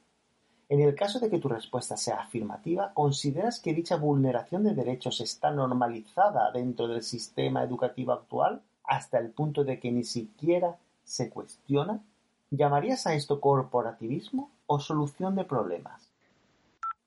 En 0.69 0.79
el 0.79 0.95
caso 0.95 1.19
de 1.19 1.29
que 1.29 1.39
tu 1.39 1.49
respuesta 1.49 1.97
sea 1.97 2.21
afirmativa, 2.21 2.93
¿consideras 2.93 3.59
que 3.59 3.73
dicha 3.73 3.95
vulneración 3.95 4.63
de 4.63 4.73
derechos 4.73 5.21
está 5.21 5.51
normalizada 5.51 6.51
dentro 6.51 6.87
del 6.87 7.03
sistema 7.03 7.63
educativo 7.63 8.11
actual 8.11 8.61
hasta 8.83 9.17
el 9.19 9.31
punto 9.31 9.63
de 9.63 9.79
que 9.79 9.91
ni 9.91 10.03
siquiera 10.03 10.77
se 11.03 11.29
cuestiona? 11.29 12.03
¿Llamarías 12.49 13.07
a 13.07 13.13
esto 13.13 13.41
corporativismo 13.41 14.51
o 14.67 14.79
solución 14.79 15.35
de 15.35 15.43
problemas? 15.45 16.09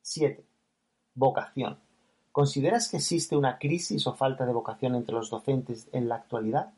7. 0.02 0.45
Vocación. 1.16 1.78
¿Consideras 2.30 2.90
que 2.90 2.98
existe 2.98 3.36
una 3.36 3.58
crisis 3.58 4.06
o 4.06 4.14
falta 4.14 4.44
de 4.44 4.52
vocación 4.52 4.94
entre 4.94 5.14
los 5.14 5.30
docentes 5.30 5.88
en 5.92 6.08
la 6.08 6.16
actualidad? 6.16 6.74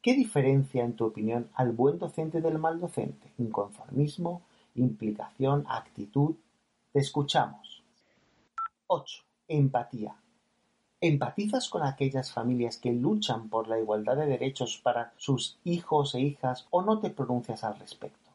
¿Qué 0.00 0.14
diferencia, 0.14 0.84
en 0.84 0.94
tu 0.94 1.04
opinión, 1.04 1.50
al 1.52 1.72
buen 1.72 1.98
docente 1.98 2.40
del 2.40 2.58
mal 2.58 2.78
docente? 2.78 3.32
¿Inconformismo? 3.38 4.42
implicación, 4.76 5.64
actitud. 5.68 6.36
Te 6.92 7.00
escuchamos. 7.00 7.82
8. 8.86 9.24
Empatía. 9.48 10.14
¿Empatizas 11.00 11.68
con 11.68 11.82
aquellas 11.82 12.32
familias 12.32 12.78
que 12.78 12.92
luchan 12.92 13.48
por 13.48 13.66
la 13.66 13.80
igualdad 13.80 14.16
de 14.16 14.26
derechos 14.26 14.78
para 14.78 15.12
sus 15.16 15.58
hijos 15.64 16.14
e 16.14 16.20
hijas 16.20 16.68
o 16.70 16.82
no 16.82 17.00
te 17.00 17.10
pronuncias 17.10 17.64
al 17.64 17.78
respecto? 17.80 18.25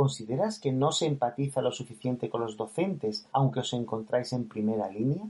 ¿Consideras 0.00 0.58
que 0.58 0.72
no 0.72 0.92
se 0.92 1.04
empatiza 1.04 1.60
lo 1.60 1.72
suficiente 1.72 2.30
con 2.30 2.40
los 2.40 2.56
docentes 2.56 3.28
aunque 3.32 3.60
os 3.60 3.74
encontráis 3.74 4.32
en 4.32 4.48
primera 4.48 4.88
línea? 4.88 5.28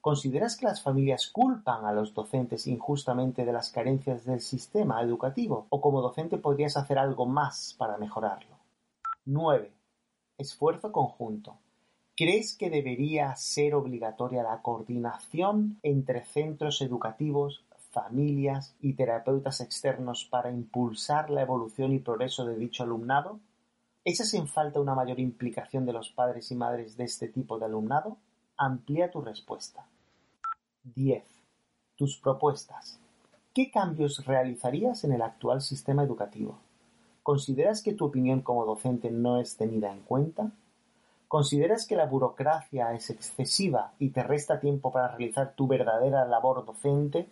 ¿Consideras 0.00 0.56
que 0.56 0.66
las 0.66 0.80
familias 0.80 1.26
culpan 1.26 1.84
a 1.84 1.92
los 1.92 2.14
docentes 2.14 2.68
injustamente 2.68 3.44
de 3.44 3.52
las 3.52 3.72
carencias 3.72 4.24
del 4.24 4.40
sistema 4.40 5.02
educativo 5.02 5.66
o 5.70 5.80
como 5.80 6.02
docente 6.02 6.38
podrías 6.38 6.76
hacer 6.76 6.98
algo 6.98 7.26
más 7.26 7.74
para 7.76 7.98
mejorarlo? 7.98 8.56
9. 9.24 9.72
Esfuerzo 10.38 10.92
conjunto. 10.92 11.58
¿Crees 12.14 12.56
que 12.56 12.70
debería 12.70 13.34
ser 13.34 13.74
obligatoria 13.74 14.44
la 14.44 14.62
coordinación 14.62 15.80
entre 15.82 16.24
centros 16.24 16.80
educativos, 16.80 17.64
familias 17.90 18.76
y 18.80 18.92
terapeutas 18.92 19.60
externos 19.60 20.24
para 20.30 20.52
impulsar 20.52 21.28
la 21.28 21.42
evolución 21.42 21.92
y 21.92 21.98
progreso 21.98 22.44
de 22.44 22.54
dicho 22.54 22.84
alumnado? 22.84 23.40
¿Echas 24.08 24.34
en 24.34 24.46
falta 24.46 24.78
una 24.78 24.94
mayor 24.94 25.18
implicación 25.18 25.84
de 25.84 25.92
los 25.92 26.10
padres 26.10 26.52
y 26.52 26.54
madres 26.54 26.96
de 26.96 27.02
este 27.02 27.26
tipo 27.26 27.58
de 27.58 27.64
alumnado? 27.64 28.18
Amplía 28.56 29.10
tu 29.10 29.20
respuesta. 29.20 29.84
10. 30.94 31.24
Tus 31.96 32.16
propuestas. 32.20 33.00
¿Qué 33.52 33.68
cambios 33.68 34.24
realizarías 34.24 35.02
en 35.02 35.12
el 35.12 35.22
actual 35.22 35.60
sistema 35.60 36.04
educativo? 36.04 36.60
¿Consideras 37.24 37.82
que 37.82 37.94
tu 37.94 38.04
opinión 38.04 38.42
como 38.42 38.64
docente 38.64 39.10
no 39.10 39.40
es 39.40 39.56
tenida 39.56 39.90
en 39.90 40.02
cuenta? 40.02 40.52
¿Consideras 41.26 41.84
que 41.84 41.96
la 41.96 42.06
burocracia 42.06 42.94
es 42.94 43.10
excesiva 43.10 43.94
y 43.98 44.10
te 44.10 44.22
resta 44.22 44.60
tiempo 44.60 44.92
para 44.92 45.08
realizar 45.08 45.56
tu 45.56 45.66
verdadera 45.66 46.24
labor 46.26 46.64
docente? 46.64 47.28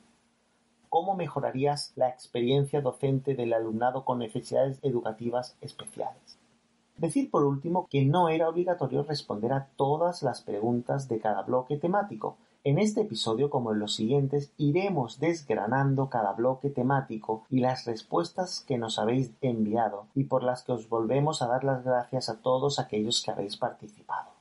¿Cómo 0.88 1.14
mejorarías 1.14 1.92
la 1.94 2.08
experiencia 2.08 2.80
docente 2.80 3.36
del 3.36 3.52
alumnado 3.52 4.04
con 4.04 4.18
necesidades 4.18 4.80
educativas 4.82 5.56
especiales? 5.60 6.40
Decir 6.96 7.30
por 7.30 7.44
último 7.44 7.86
que 7.90 8.04
no 8.04 8.28
era 8.28 8.48
obligatorio 8.48 9.02
responder 9.02 9.52
a 9.52 9.66
todas 9.76 10.22
las 10.22 10.42
preguntas 10.42 11.08
de 11.08 11.18
cada 11.18 11.42
bloque 11.42 11.76
temático, 11.76 12.36
en 12.66 12.78
este 12.78 13.02
episodio, 13.02 13.50
como 13.50 13.72
en 13.72 13.78
los 13.78 13.94
siguientes, 13.94 14.50
iremos 14.56 15.20
desgranando 15.20 16.08
cada 16.08 16.32
bloque 16.32 16.70
temático 16.70 17.44
y 17.50 17.60
las 17.60 17.84
respuestas 17.84 18.64
que 18.66 18.78
nos 18.78 18.98
habéis 18.98 19.32
enviado 19.42 20.06
y 20.14 20.24
por 20.24 20.42
las 20.42 20.62
que 20.62 20.72
os 20.72 20.88
volvemos 20.88 21.42
a 21.42 21.48
dar 21.48 21.62
las 21.62 21.84
gracias 21.84 22.30
a 22.30 22.40
todos 22.40 22.78
aquellos 22.78 23.22
que 23.22 23.32
habéis 23.32 23.58
participado. 23.58 24.33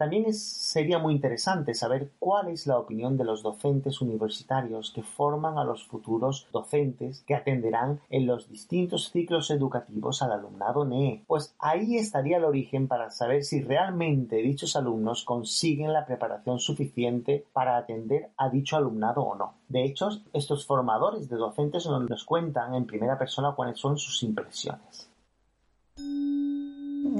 También 0.00 0.32
sería 0.32 0.98
muy 0.98 1.12
interesante 1.12 1.74
saber 1.74 2.10
cuál 2.18 2.48
es 2.48 2.66
la 2.66 2.78
opinión 2.78 3.18
de 3.18 3.24
los 3.24 3.42
docentes 3.42 4.00
universitarios 4.00 4.92
que 4.94 5.02
forman 5.02 5.58
a 5.58 5.64
los 5.64 5.86
futuros 5.86 6.48
docentes 6.54 7.22
que 7.26 7.34
atenderán 7.34 8.00
en 8.08 8.26
los 8.26 8.48
distintos 8.48 9.10
ciclos 9.10 9.50
educativos 9.50 10.22
al 10.22 10.32
alumnado 10.32 10.86
NEE, 10.86 11.22
pues 11.26 11.54
ahí 11.58 11.98
estaría 11.98 12.38
el 12.38 12.44
origen 12.44 12.88
para 12.88 13.10
saber 13.10 13.44
si 13.44 13.60
realmente 13.60 14.36
dichos 14.36 14.74
alumnos 14.74 15.22
consiguen 15.22 15.92
la 15.92 16.06
preparación 16.06 16.60
suficiente 16.60 17.44
para 17.52 17.76
atender 17.76 18.30
a 18.38 18.48
dicho 18.48 18.78
alumnado 18.78 19.20
o 19.20 19.34
no. 19.34 19.56
De 19.68 19.84
hecho, 19.84 20.08
estos 20.32 20.64
formadores 20.64 21.28
de 21.28 21.36
docentes 21.36 21.86
nos 21.86 22.24
cuentan 22.24 22.74
en 22.74 22.86
primera 22.86 23.18
persona 23.18 23.52
cuáles 23.54 23.78
son 23.78 23.98
sus 23.98 24.22
impresiones. 24.22 25.09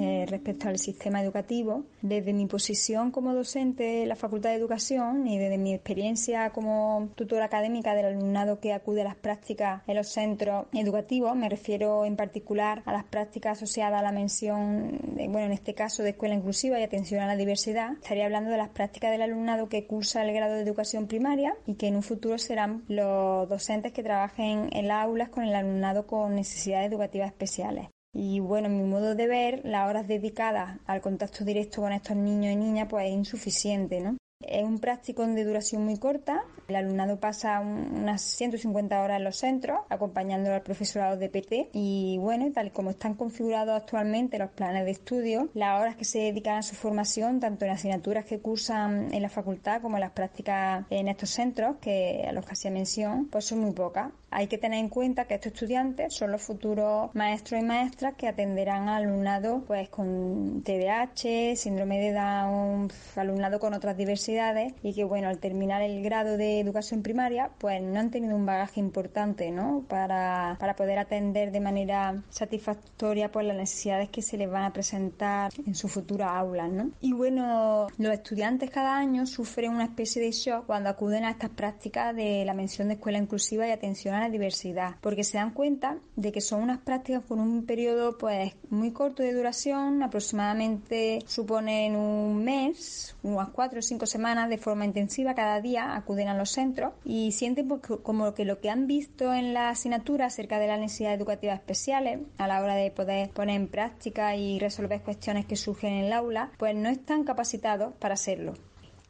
Eh, 0.02 0.24
respecto 0.26 0.66
al 0.68 0.78
sistema 0.78 1.22
educativo. 1.22 1.84
Desde 2.00 2.32
mi 2.32 2.46
posición 2.46 3.10
como 3.10 3.34
docente 3.34 4.02
en 4.02 4.08
la 4.08 4.16
Facultad 4.16 4.48
de 4.48 4.56
Educación 4.56 5.26
y 5.26 5.36
desde 5.36 5.58
mi 5.58 5.74
experiencia 5.74 6.50
como 6.50 7.10
tutora 7.16 7.44
académica 7.44 7.94
del 7.94 8.06
alumnado 8.06 8.60
que 8.60 8.72
acude 8.72 9.02
a 9.02 9.04
las 9.04 9.16
prácticas 9.16 9.82
en 9.86 9.96
los 9.96 10.08
centros 10.08 10.66
educativos, 10.72 11.36
me 11.36 11.50
refiero 11.50 12.06
en 12.06 12.16
particular 12.16 12.82
a 12.86 12.92
las 12.92 13.04
prácticas 13.04 13.58
asociadas 13.58 14.00
a 14.00 14.02
la 14.02 14.10
mención, 14.10 14.98
bueno, 15.28 15.46
en 15.46 15.52
este 15.52 15.74
caso 15.74 16.02
de 16.02 16.10
escuela 16.10 16.34
inclusiva 16.34 16.80
y 16.80 16.82
atención 16.82 17.20
a 17.20 17.26
la 17.26 17.36
diversidad, 17.36 17.92
estaría 17.92 18.24
hablando 18.24 18.50
de 18.50 18.56
las 18.56 18.70
prácticas 18.70 19.10
del 19.10 19.20
alumnado 19.20 19.68
que 19.68 19.86
cursa 19.86 20.22
el 20.22 20.32
grado 20.32 20.54
de 20.54 20.62
educación 20.62 21.08
primaria 21.08 21.54
y 21.66 21.74
que 21.74 21.88
en 21.88 21.96
un 21.96 22.02
futuro 22.02 22.38
serán 22.38 22.84
los 22.88 23.46
docentes 23.50 23.92
que 23.92 24.02
trabajen 24.02 24.70
en 24.72 24.88
las 24.88 25.04
aulas 25.04 25.28
con 25.28 25.44
el 25.44 25.54
alumnado 25.54 26.06
con 26.06 26.34
necesidades 26.34 26.88
educativas 26.88 27.28
especiales. 27.28 27.88
Y 28.12 28.40
bueno, 28.40 28.68
mi 28.68 28.82
modo 28.82 29.14
de 29.14 29.26
ver, 29.28 29.60
las 29.64 29.88
horas 29.88 30.08
dedicadas 30.08 30.80
al 30.86 31.00
contacto 31.00 31.44
directo 31.44 31.80
con 31.80 31.92
estos 31.92 32.16
niños 32.16 32.52
y 32.52 32.56
niñas 32.56 32.88
pues 32.90 33.06
es 33.06 33.12
insuficiente, 33.12 34.00
¿no? 34.00 34.16
Es 34.40 34.64
un 34.64 34.78
práctico 34.78 35.26
de 35.26 35.44
duración 35.44 35.84
muy 35.84 35.98
corta. 35.98 36.42
El 36.66 36.76
alumnado 36.76 37.20
pasa 37.20 37.60
unas 37.60 38.22
150 38.22 39.02
horas 39.02 39.18
en 39.18 39.24
los 39.24 39.36
centros 39.36 39.80
acompañando 39.90 40.50
al 40.54 40.62
profesorado 40.62 41.18
de 41.18 41.28
PT 41.28 41.68
y 41.74 42.16
bueno, 42.18 42.50
tal 42.50 42.72
como 42.72 42.88
están 42.88 43.14
configurados 43.14 43.76
actualmente 43.76 44.38
los 44.38 44.50
planes 44.50 44.86
de 44.86 44.92
estudio, 44.92 45.50
las 45.52 45.78
horas 45.78 45.96
que 45.96 46.06
se 46.06 46.20
dedican 46.20 46.56
a 46.56 46.62
su 46.62 46.74
formación, 46.74 47.38
tanto 47.38 47.66
en 47.66 47.72
asignaturas 47.72 48.24
que 48.24 48.40
cursan 48.40 49.12
en 49.12 49.20
la 49.20 49.28
facultad 49.28 49.82
como 49.82 49.98
en 49.98 50.00
las 50.00 50.12
prácticas 50.12 50.86
en 50.88 51.08
estos 51.08 51.28
centros, 51.28 51.76
que 51.80 52.24
a 52.26 52.32
los 52.32 52.46
que 52.46 52.52
hacía 52.52 52.70
mención, 52.70 53.26
pues 53.26 53.44
son 53.44 53.58
muy 53.60 53.72
pocas. 53.72 54.10
Hay 54.30 54.46
que 54.46 54.58
tener 54.58 54.78
en 54.78 54.88
cuenta 54.88 55.24
que 55.24 55.34
estos 55.34 55.52
estudiantes 55.52 56.14
son 56.14 56.30
los 56.30 56.40
futuros 56.40 57.12
maestros 57.14 57.60
y 57.60 57.64
maestras 57.64 58.14
que 58.14 58.28
atenderán 58.28 58.88
al 58.88 59.02
alumnado 59.02 59.64
pues 59.66 59.88
con 59.88 60.62
TDAH, 60.62 61.56
síndrome 61.56 61.98
de 61.98 62.12
Down, 62.12 62.92
alumnado 63.16 63.58
con 63.58 63.74
otras 63.74 63.96
diversidades 64.30 64.74
y 64.82 64.94
que 64.94 65.04
bueno, 65.04 65.28
al 65.28 65.38
terminar 65.38 65.82
el 65.82 66.02
grado 66.02 66.36
de 66.36 66.60
educación 66.60 67.02
primaria 67.02 67.50
pues 67.58 67.82
no 67.82 67.98
han 67.98 68.10
tenido 68.10 68.36
un 68.36 68.46
bagaje 68.46 68.80
importante 68.80 69.50
¿no? 69.50 69.84
para, 69.88 70.56
para 70.58 70.76
poder 70.76 70.98
atender 70.98 71.50
de 71.52 71.60
manera 71.60 72.22
satisfactoria 72.30 73.30
pues 73.30 73.46
las 73.46 73.56
necesidades 73.56 74.08
que 74.10 74.22
se 74.22 74.36
les 74.36 74.50
van 74.50 74.64
a 74.64 74.72
presentar 74.72 75.52
en 75.66 75.74
su 75.74 75.88
futura 75.88 76.36
aula. 76.36 76.68
¿no? 76.68 76.90
Y 77.00 77.12
bueno, 77.12 77.88
los 77.98 78.12
estudiantes 78.12 78.70
cada 78.70 78.96
año 78.96 79.26
sufren 79.26 79.72
una 79.72 79.84
especie 79.84 80.22
de 80.22 80.30
shock 80.32 80.66
cuando 80.66 80.88
acuden 80.88 81.24
a 81.24 81.30
estas 81.30 81.50
prácticas 81.50 82.14
de 82.14 82.44
la 82.44 82.54
mención 82.54 82.88
de 82.88 82.94
escuela 82.94 83.18
inclusiva 83.18 83.66
y 83.66 83.70
atención 83.70 84.14
a 84.14 84.20
la 84.20 84.28
diversidad, 84.28 84.96
porque 85.00 85.24
se 85.24 85.38
dan 85.38 85.52
cuenta 85.52 85.98
de 86.16 86.32
que 86.32 86.40
son 86.40 86.62
unas 86.62 86.78
prácticas 86.78 87.24
con 87.24 87.40
un 87.40 87.64
periodo 87.64 88.16
pues 88.18 88.54
muy 88.68 88.92
corto 88.92 89.22
de 89.22 89.32
duración, 89.32 90.02
aproximadamente 90.02 91.20
suponen 91.26 91.96
un 91.96 92.44
mes, 92.44 93.16
unas 93.22 93.48
cuatro 93.50 93.80
o 93.80 93.82
cinco 93.82 94.06
semanas 94.06 94.19
de 94.20 94.58
forma 94.58 94.84
intensiva 94.84 95.34
cada 95.34 95.60
día 95.60 95.96
acuden 95.96 96.28
a 96.28 96.36
los 96.36 96.50
centros 96.50 96.92
y 97.04 97.32
sienten 97.32 97.68
pues, 97.68 97.80
como 98.02 98.34
que 98.34 98.44
lo 98.44 98.60
que 98.60 98.68
han 98.68 98.86
visto 98.86 99.32
en 99.32 99.54
la 99.54 99.70
asignatura 99.70 100.26
acerca 100.26 100.58
de 100.58 100.66
las 100.66 100.78
necesidades 100.78 101.18
educativas 101.18 101.58
especiales 101.58 102.20
a 102.36 102.46
la 102.46 102.62
hora 102.62 102.74
de 102.74 102.90
poder 102.90 103.30
poner 103.30 103.56
en 103.56 103.68
práctica 103.68 104.36
y 104.36 104.58
resolver 104.58 105.00
cuestiones 105.00 105.46
que 105.46 105.56
surgen 105.56 105.94
en 105.94 106.04
el 106.04 106.12
aula, 106.12 106.50
pues 106.58 106.74
no 106.74 106.90
están 106.90 107.24
capacitados 107.24 107.94
para 107.94 108.14
hacerlo 108.14 108.54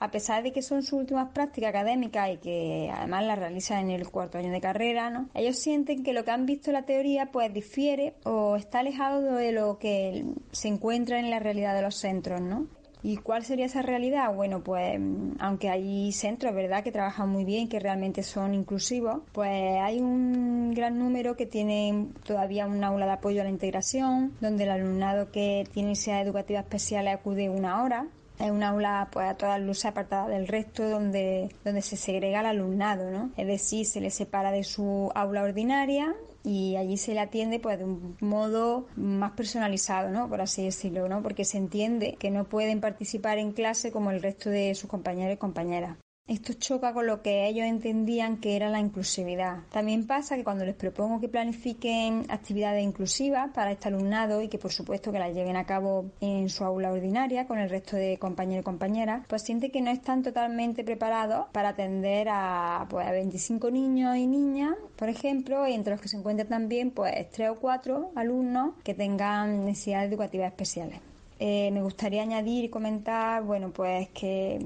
a 0.01 0.11
pesar 0.11 0.43
de 0.43 0.51
que 0.51 0.63
son 0.63 0.83
sus 0.83 0.95
últimas 0.95 1.31
prácticas 1.33 1.69
académicas 1.69 2.31
y 2.31 2.39
que 2.39 2.91
además 2.91 3.23
las 3.27 3.39
realizan 3.39 3.81
en 3.81 3.91
el 3.91 4.09
cuarto 4.09 4.39
año 4.39 4.51
de 4.51 4.61
carrera. 4.61 5.27
Ellos 5.35 5.59
sienten 5.59 6.03
que 6.03 6.15
lo 6.15 6.25
que 6.25 6.31
han 6.31 6.47
visto 6.47 6.71
en 6.71 6.75
la 6.75 6.87
teoría 6.87 7.27
pues 7.27 7.53
difiere 7.53 8.15
o 8.25 8.57
está 8.57 8.79
alejado 8.79 9.21
de 9.35 9.53
lo 9.53 9.79
que 9.79 10.25
se 10.53 10.69
encuentra 10.69 11.21
en 11.21 11.29
la 11.29 11.39
realidad 11.39 11.75
de 11.75 11.83
los 11.83 11.97
centros, 11.97 12.41
¿no? 12.41 12.67
¿Y 13.03 13.17
cuál 13.19 13.45
sería 13.45 13.67
esa 13.67 13.83
realidad? 13.83 14.35
Bueno, 14.35 14.61
pues 14.61 14.99
aunque 15.39 15.69
hay 15.69 16.13
centros, 16.13 16.55
¿verdad?, 16.55 16.83
que 16.83 16.93
trabajan 16.93 17.29
muy 17.29 17.45
bien, 17.45 17.69
que 17.69 17.79
realmente 17.79 18.23
son 18.23 18.55
inclusivos, 18.55 19.21
pues 19.33 19.51
hay 19.81 20.01
un 20.01 20.73
gran 20.75 20.99
número 20.99 21.37
que 21.37 21.47
tienen 21.47 22.13
todavía 22.25 22.67
un 22.67 22.83
aula 22.85 23.07
de 23.07 23.13
apoyo 23.13 23.41
a 23.41 23.45
la 23.45 23.51
integración, 23.51 24.33
donde 24.41 24.65
el 24.65 24.71
alumnado 24.71 25.31
que 25.31 25.67
tiene 25.73 25.91
necesidades 25.91 26.27
educativas 26.27 26.65
especiales 26.65 27.15
acude 27.15 27.49
una 27.49 27.83
hora 27.83 28.07
es 28.41 28.51
un 28.51 28.63
aula 28.63 29.09
pues 29.13 29.29
a 29.29 29.35
todas 29.35 29.61
luces 29.61 29.85
apartada 29.85 30.29
del 30.29 30.49
resto 30.49 30.89
donde, 30.89 31.51
donde 31.63 31.83
se 31.83 31.97
segrega 31.97 32.41
el 32.41 32.47
alumnado, 32.47 33.11
¿no? 33.11 33.31
Es 33.37 33.47
decir, 33.47 33.85
se 33.85 34.01
le 34.01 34.11
separa 34.11 34.51
de 34.51 34.65
su 34.65 35.11
aula 35.15 35.43
ordinaria 35.43 36.15
y 36.45 36.77
allí 36.77 36.97
se 36.97 37.15
le 37.15 37.21
atiende 37.21 37.61
pues 37.61 37.79
de 37.79 37.85
un 37.85 38.17
modo 38.21 38.87
más 38.97 39.33
personalizado, 39.33 40.11
¿no? 40.11 40.29
Por 40.29 40.41
así 40.41 40.65
decirlo, 40.65 41.09
¿no? 41.09 41.23
Porque 41.23 41.45
se 41.45 41.59
entiende 41.59 42.17
que 42.19 42.31
no 42.31 42.45
pueden 42.45 42.81
participar 42.81 43.39
en 43.39 43.53
clase 43.53 43.93
como 43.93 44.11
el 44.11 44.23
resto 44.23 44.51
de 44.51 44.75
sus 44.75 44.89
compañeros 44.89 45.35
y 45.35 45.39
compañeras. 45.39 45.97
Esto 46.31 46.53
choca 46.53 46.93
con 46.93 47.09
lo 47.09 47.23
que 47.23 47.49
ellos 47.49 47.67
entendían 47.67 48.37
que 48.37 48.55
era 48.55 48.71
la 48.71 48.79
inclusividad. 48.79 49.65
También 49.73 50.07
pasa 50.07 50.37
que 50.37 50.45
cuando 50.45 50.65
les 50.65 50.77
propongo 50.77 51.21
que 51.21 51.29
planifiquen 51.29 52.25
actividades 52.29 52.85
inclusivas 52.85 53.51
para 53.53 53.73
este 53.73 53.89
alumnado 53.89 54.41
y 54.41 54.47
que 54.47 54.57
por 54.57 54.71
supuesto 54.71 55.11
que 55.11 55.19
las 55.19 55.35
lleven 55.35 55.57
a 55.57 55.67
cabo 55.67 56.13
en 56.21 56.49
su 56.49 56.63
aula 56.63 56.93
ordinaria 56.93 57.49
con 57.49 57.59
el 57.59 57.69
resto 57.69 57.97
de 57.97 58.17
compañeros 58.21 58.63
y 58.63 58.65
compañeras, 58.65 59.27
pues 59.27 59.43
siente 59.43 59.73
que 59.73 59.81
no 59.81 59.91
están 59.91 60.23
totalmente 60.23 60.85
preparados 60.85 61.49
para 61.51 61.71
atender 61.71 62.29
a, 62.31 62.87
pues, 62.89 63.09
a 63.09 63.11
25 63.11 63.73
niños 63.73 64.17
y 64.17 64.29
niñas, 64.29 64.77
por 64.95 65.09
ejemplo, 65.09 65.67
entre 65.67 65.95
los 65.95 66.01
que 66.01 66.09
se 66.09 66.17
encuentran 66.17 66.49
también 66.49 66.93
pues 66.93 67.29
tres 67.33 67.51
o 67.51 67.57
cuatro 67.57 68.13
alumnos 68.15 68.75
que 68.85 68.95
tengan 68.95 69.65
necesidades 69.65 70.09
educativas 70.09 70.53
especiales. 70.53 71.01
Eh, 71.41 71.73
me 71.73 71.83
gustaría 71.83 72.23
añadir 72.23 72.67
y 72.67 72.69
comentar, 72.69 73.43
bueno, 73.43 73.73
pues 73.73 74.11
que 74.11 74.61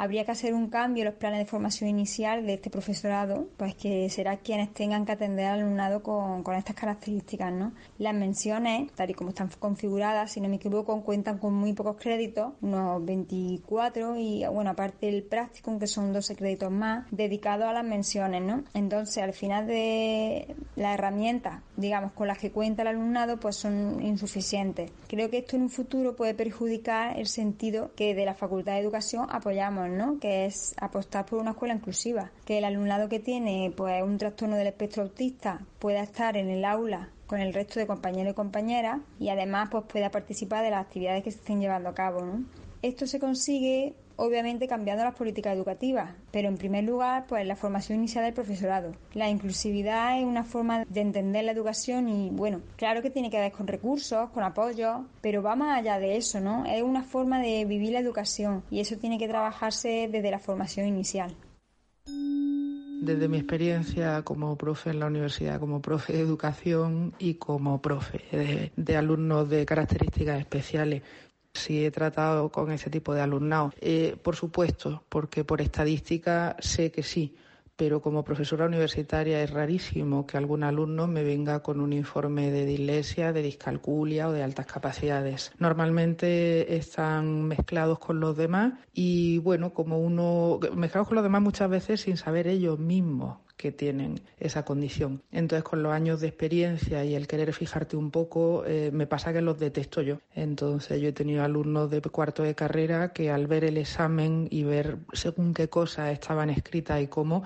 habría 0.00 0.24
que 0.24 0.30
hacer 0.30 0.54
un 0.54 0.70
cambio 0.70 1.02
en 1.02 1.10
los 1.10 1.16
planes 1.16 1.40
de 1.40 1.44
formación 1.44 1.90
inicial 1.90 2.46
de 2.46 2.54
este 2.54 2.70
profesorado, 2.70 3.48
pues 3.58 3.74
que 3.74 4.08
será 4.08 4.38
quienes 4.38 4.72
tengan 4.72 5.04
que 5.04 5.12
atender 5.12 5.44
al 5.44 5.60
alumnado 5.60 6.02
con, 6.02 6.42
estas 6.56 6.74
características, 6.74 7.52
¿no? 7.52 7.74
Las 7.98 8.14
menciones, 8.14 8.90
tal 8.92 9.10
y 9.10 9.14
como 9.14 9.28
están 9.28 9.50
configuradas, 9.58 10.32
si 10.32 10.40
no 10.40 10.48
me 10.48 10.56
equivoco, 10.56 11.02
cuentan 11.02 11.36
con 11.36 11.52
muy 11.52 11.74
pocos 11.74 11.96
créditos, 12.00 12.54
unos 12.62 13.04
24 13.04 14.16
y, 14.16 14.46
bueno, 14.46 14.70
aparte 14.70 15.06
el 15.06 15.22
práctico, 15.22 15.78
que 15.78 15.86
son 15.86 16.14
12 16.14 16.34
créditos 16.34 16.72
más, 16.72 17.06
dedicados 17.10 17.66
a 17.66 17.74
las 17.74 17.84
menciones, 17.84 18.40
¿no? 18.40 18.64
Entonces, 18.72 19.22
al 19.22 19.34
final 19.34 19.66
de 19.66 20.56
las 20.76 20.94
herramientas, 20.94 21.60
digamos, 21.76 22.12
con 22.12 22.26
las 22.26 22.38
que 22.38 22.50
cuenta 22.50 22.82
el 22.82 22.88
alumnado, 22.88 23.38
pues 23.38 23.56
son 23.56 24.02
insuficientes. 24.02 24.90
Creo 25.08 25.28
que 25.28 25.38
esto 25.38 25.56
en 25.56 25.62
un 25.64 25.70
futuro 25.70 26.16
puede 26.16 26.32
perjudicar 26.32 27.18
el 27.18 27.26
sentido 27.26 27.90
que 27.94 28.14
de 28.14 28.24
la 28.24 28.34
Facultad 28.34 28.72
de 28.72 28.78
Educación 28.78 29.26
apoyamos 29.30 29.89
que 30.20 30.46
es 30.46 30.74
apostar 30.80 31.26
por 31.26 31.38
una 31.38 31.52
escuela 31.52 31.74
inclusiva, 31.74 32.30
que 32.44 32.58
el 32.58 32.64
alumnado 32.64 33.08
que 33.08 33.20
tiene 33.20 33.72
pues 33.76 34.02
un 34.02 34.18
trastorno 34.18 34.56
del 34.56 34.68
espectro 34.68 35.02
autista 35.02 35.60
pueda 35.78 36.02
estar 36.02 36.36
en 36.36 36.48
el 36.48 36.64
aula 36.64 37.08
con 37.26 37.40
el 37.40 37.54
resto 37.54 37.78
de 37.78 37.86
compañeros 37.86 38.32
y 38.32 38.34
compañeras 38.34 39.00
y 39.18 39.28
además 39.28 39.68
pues 39.70 39.84
pueda 39.84 40.10
participar 40.10 40.64
de 40.64 40.70
las 40.70 40.84
actividades 40.84 41.22
que 41.22 41.30
se 41.30 41.38
estén 41.38 41.60
llevando 41.60 41.88
a 41.88 41.94
cabo. 41.94 42.40
Esto 42.82 43.06
se 43.06 43.20
consigue 43.20 43.94
obviamente 44.20 44.68
cambiando 44.68 45.02
las 45.02 45.14
políticas 45.14 45.54
educativas, 45.56 46.10
pero 46.30 46.48
en 46.48 46.58
primer 46.58 46.84
lugar, 46.84 47.24
pues 47.26 47.46
la 47.46 47.56
formación 47.56 47.98
inicial 47.98 48.22
del 48.22 48.34
profesorado. 48.34 48.94
La 49.14 49.30
inclusividad 49.30 50.18
es 50.18 50.26
una 50.26 50.44
forma 50.44 50.84
de 50.84 51.00
entender 51.00 51.44
la 51.44 51.52
educación 51.52 52.06
y 52.08 52.28
bueno, 52.28 52.60
claro 52.76 53.00
que 53.00 53.08
tiene 53.08 53.30
que 53.30 53.40
ver 53.40 53.50
con 53.50 53.66
recursos, 53.66 54.28
con 54.30 54.42
apoyo, 54.42 55.06
pero 55.22 55.42
va 55.42 55.56
más 55.56 55.78
allá 55.78 55.98
de 55.98 56.18
eso, 56.18 56.38
¿no? 56.38 56.66
Es 56.66 56.82
una 56.82 57.02
forma 57.02 57.40
de 57.40 57.64
vivir 57.64 57.92
la 57.92 58.00
educación 58.00 58.62
y 58.70 58.80
eso 58.80 58.98
tiene 58.98 59.18
que 59.18 59.26
trabajarse 59.26 60.10
desde 60.12 60.30
la 60.30 60.38
formación 60.38 60.86
inicial. 60.86 61.34
Desde 62.04 63.28
mi 63.28 63.38
experiencia 63.38 64.20
como 64.22 64.56
profe 64.58 64.90
en 64.90 65.00
la 65.00 65.06
universidad, 65.06 65.58
como 65.58 65.80
profe 65.80 66.12
de 66.12 66.20
educación 66.20 67.14
y 67.18 67.34
como 67.36 67.80
profe 67.80 68.20
de, 68.30 68.72
de 68.76 68.96
alumnos 68.98 69.48
de 69.48 69.64
características 69.64 70.38
especiales, 70.38 71.02
si 71.54 71.84
he 71.84 71.90
tratado 71.90 72.50
con 72.50 72.70
ese 72.70 72.90
tipo 72.90 73.14
de 73.14 73.20
alumnado. 73.20 73.72
Eh, 73.80 74.16
por 74.22 74.36
supuesto, 74.36 75.04
porque 75.08 75.44
por 75.44 75.60
estadística 75.60 76.56
sé 76.60 76.90
que 76.90 77.02
sí, 77.02 77.34
pero 77.80 78.02
como 78.02 78.24
profesora 78.24 78.66
universitaria 78.66 79.42
es 79.42 79.50
rarísimo 79.50 80.26
que 80.26 80.36
algún 80.36 80.64
alumno 80.64 81.06
me 81.06 81.24
venga 81.24 81.62
con 81.62 81.80
un 81.80 81.94
informe 81.94 82.50
de 82.50 82.66
dislexia, 82.66 83.32
de 83.32 83.40
discalculia 83.40 84.28
o 84.28 84.32
de 84.32 84.42
altas 84.42 84.66
capacidades. 84.66 85.52
Normalmente 85.58 86.76
están 86.76 87.44
mezclados 87.44 87.98
con 87.98 88.20
los 88.20 88.36
demás 88.36 88.74
y 88.92 89.38
bueno, 89.38 89.72
como 89.72 89.98
uno 89.98 90.60
mezclados 90.74 91.08
con 91.08 91.14
los 91.14 91.24
demás 91.24 91.40
muchas 91.40 91.70
veces 91.70 92.02
sin 92.02 92.18
saber 92.18 92.48
ellos 92.48 92.78
mismos 92.78 93.38
que 93.60 93.72
tienen 93.72 94.22
esa 94.38 94.64
condición. 94.64 95.22
Entonces, 95.32 95.64
con 95.64 95.82
los 95.82 95.92
años 95.92 96.22
de 96.22 96.28
experiencia 96.28 97.04
y 97.04 97.14
el 97.14 97.26
querer 97.26 97.52
fijarte 97.52 97.94
un 97.94 98.10
poco, 98.10 98.64
eh, 98.66 98.90
me 98.90 99.06
pasa 99.06 99.34
que 99.34 99.42
los 99.42 99.58
detesto 99.58 100.00
yo. 100.00 100.16
Entonces, 100.34 100.98
yo 100.98 101.08
he 101.08 101.12
tenido 101.12 101.44
alumnos 101.44 101.90
de 101.90 102.00
cuarto 102.00 102.42
de 102.42 102.54
carrera 102.54 103.12
que 103.12 103.30
al 103.30 103.46
ver 103.46 103.64
el 103.64 103.76
examen 103.76 104.48
y 104.50 104.64
ver 104.64 104.96
según 105.12 105.52
qué 105.52 105.68
cosas 105.68 106.10
estaban 106.10 106.48
escritas 106.48 107.02
y 107.02 107.08
cómo, 107.08 107.42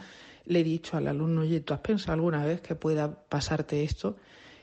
le 0.46 0.60
he 0.60 0.64
dicho 0.64 0.96
al 0.96 1.08
alumno, 1.08 1.40
oye, 1.40 1.60
¿tú 1.60 1.74
has 1.74 1.80
pensado 1.80 2.12
alguna 2.12 2.46
vez 2.46 2.60
que 2.60 2.76
pueda 2.76 3.12
pasarte 3.28 3.82
esto? 3.82 4.16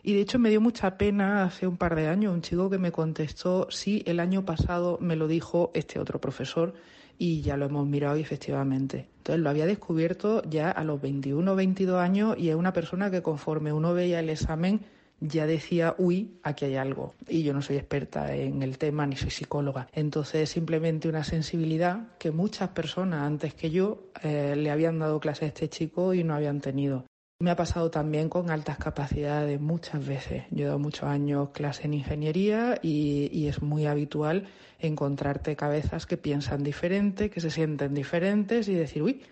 Y 0.04 0.14
de 0.14 0.22
hecho 0.22 0.40
me 0.40 0.50
dio 0.50 0.62
mucha 0.62 0.98
pena 0.98 1.44
hace 1.44 1.68
un 1.68 1.76
par 1.76 1.96
de 1.96 2.08
años 2.08 2.34
un 2.34 2.42
chico 2.42 2.70
que 2.70 2.78
me 2.78 2.94
contestó, 2.94 3.68
sí, 3.70 4.04
el 4.06 4.22
año 4.22 4.46
pasado 4.46 4.98
me 5.02 5.18
lo 5.18 5.28
dijo 5.28 5.72
este 5.74 6.00
otro 6.00 6.22
profesor 6.22 6.74
y 7.18 7.42
ya 7.42 7.58
lo 7.58 7.66
hemos 7.66 7.86
mirado 7.86 8.16
y 8.16 8.22
efectivamente. 8.22 9.11
Entonces 9.22 9.44
lo 9.44 9.52
había 9.52 9.68
descubierto 9.68 10.42
ya 10.50 10.72
a 10.72 10.84
los 10.84 11.00
21 11.00 11.52
o 11.52 11.56
22 11.56 12.00
años 12.00 12.36
y 12.40 12.50
es 12.50 12.56
una 12.56 12.74
persona 12.74 13.12
que 13.12 13.22
conforme 13.22 13.72
uno 13.72 13.94
veía 13.94 14.20
el 14.20 14.32
examen 14.32 14.82
ya 15.20 15.46
decía, 15.46 15.94
uy, 16.00 16.40
aquí 16.42 16.66
hay 16.66 16.76
algo. 16.76 17.14
Y 17.28 17.44
yo 17.44 17.54
no 17.54 17.62
soy 17.62 17.78
experta 17.78 18.34
en 18.36 18.64
el 18.64 18.80
tema 18.80 19.06
ni 19.06 19.16
soy 19.16 19.30
psicóloga. 19.30 19.88
Entonces, 19.94 20.50
simplemente 20.50 21.08
una 21.08 21.24
sensibilidad 21.24 22.18
que 22.18 22.32
muchas 22.32 22.70
personas 22.70 23.22
antes 23.22 23.54
que 23.54 23.70
yo 23.70 24.06
eh, 24.24 24.56
le 24.58 24.72
habían 24.72 24.98
dado 24.98 25.20
clase 25.20 25.46
a 25.46 25.50
este 25.50 25.70
chico 25.70 26.16
y 26.16 26.24
no 26.24 26.34
habían 26.34 26.60
tenido. 26.60 27.06
Me 27.42 27.50
ha 27.50 27.56
pasado 27.56 27.90
también 27.90 28.30
con 28.30 28.52
altas 28.52 28.78
capacidades 28.78 29.60
muchas 29.60 30.06
veces. 30.06 30.44
Yo 30.52 30.66
he 30.66 30.68
dado 30.68 30.78
muchos 30.78 31.06
años 31.06 31.50
clase 31.50 31.86
en 31.86 31.96
ingeniería 31.96 32.78
y, 32.84 33.48
es 33.48 33.64
muy 33.64 33.88
habitual 33.88 34.46
encontrarte 34.78 35.56
cabezas 35.56 36.06
que 36.06 36.18
piensan 36.18 36.64
diferente, 36.64 37.32
que 37.32 37.42
se 37.42 37.50
sienten 37.50 37.96
diferentes 37.96 38.68
y 38.68 38.76
decir, 38.76 39.02
uy, 39.02 39.24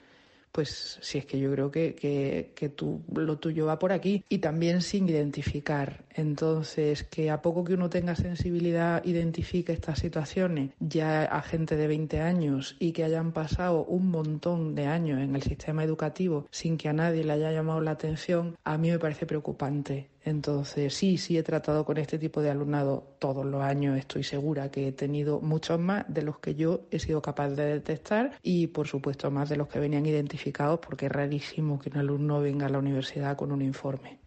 pues 0.51 0.97
si 1.01 1.19
es 1.19 1.27
que 1.27 1.39
yo 1.39 1.51
creo 1.51 1.69
que, 1.69 1.93
que, 1.93 2.51
que 2.55 2.69
tú, 2.69 3.03
lo 3.13 3.37
tuyo 3.37 3.67
va 3.67 3.77
por 3.77 3.91
aquí 3.91 4.25
y 4.27 4.39
también 4.39 4.81
sin 4.81 5.07
identificar. 5.07 6.03
Entonces, 6.19 7.03
que 7.05 7.31
a 7.31 7.41
poco 7.41 7.63
que 7.63 7.75
uno 7.75 7.89
tenga 7.89 8.13
sensibilidad 8.13 9.01
identifique 9.05 9.71
estas 9.71 9.99
situaciones, 9.99 10.71
ya 10.81 11.23
a 11.23 11.41
gente 11.41 11.77
de 11.77 11.87
20 11.87 12.19
años 12.19 12.75
y 12.77 12.91
que 12.91 13.05
hayan 13.05 13.31
pasado 13.31 13.85
un 13.85 14.11
montón 14.11 14.75
de 14.75 14.85
años 14.85 15.21
en 15.21 15.33
el 15.33 15.43
sistema 15.43 15.81
educativo 15.81 16.45
sin 16.51 16.77
que 16.77 16.89
a 16.89 16.93
nadie 16.93 17.23
le 17.23 17.31
haya 17.31 17.53
llamado 17.53 17.79
la 17.79 17.91
atención, 17.91 18.57
a 18.65 18.77
mí 18.77 18.91
me 18.91 18.99
parece 18.99 19.25
preocupante. 19.25 20.09
Entonces, 20.25 20.93
sí, 20.93 21.17
sí 21.17 21.37
he 21.37 21.43
tratado 21.43 21.85
con 21.85 21.97
este 21.97 22.19
tipo 22.19 22.41
de 22.41 22.49
alumnado 22.49 23.15
todos 23.19 23.45
los 23.45 23.63
años, 23.63 23.97
estoy 23.97 24.23
segura 24.23 24.69
que 24.69 24.89
he 24.89 24.91
tenido 24.91 25.39
muchos 25.39 25.79
más 25.79 26.03
de 26.09 26.23
los 26.23 26.39
que 26.39 26.55
yo 26.55 26.81
he 26.91 26.99
sido 26.99 27.21
capaz 27.21 27.51
de 27.51 27.63
detectar 27.63 28.37
y, 28.43 28.67
por 28.67 28.87
supuesto, 28.87 29.31
más 29.31 29.47
de 29.47 29.55
los 29.55 29.69
que 29.69 29.79
venían 29.79 30.05
identificados 30.05 30.79
porque 30.81 31.05
es 31.05 31.11
rarísimo 31.13 31.79
que 31.79 31.89
un 31.89 31.97
alumno 31.97 32.41
venga 32.41 32.65
a 32.65 32.69
la 32.69 32.79
universidad 32.79 33.37
con 33.37 33.53
un 33.53 33.61
informe. 33.61 34.19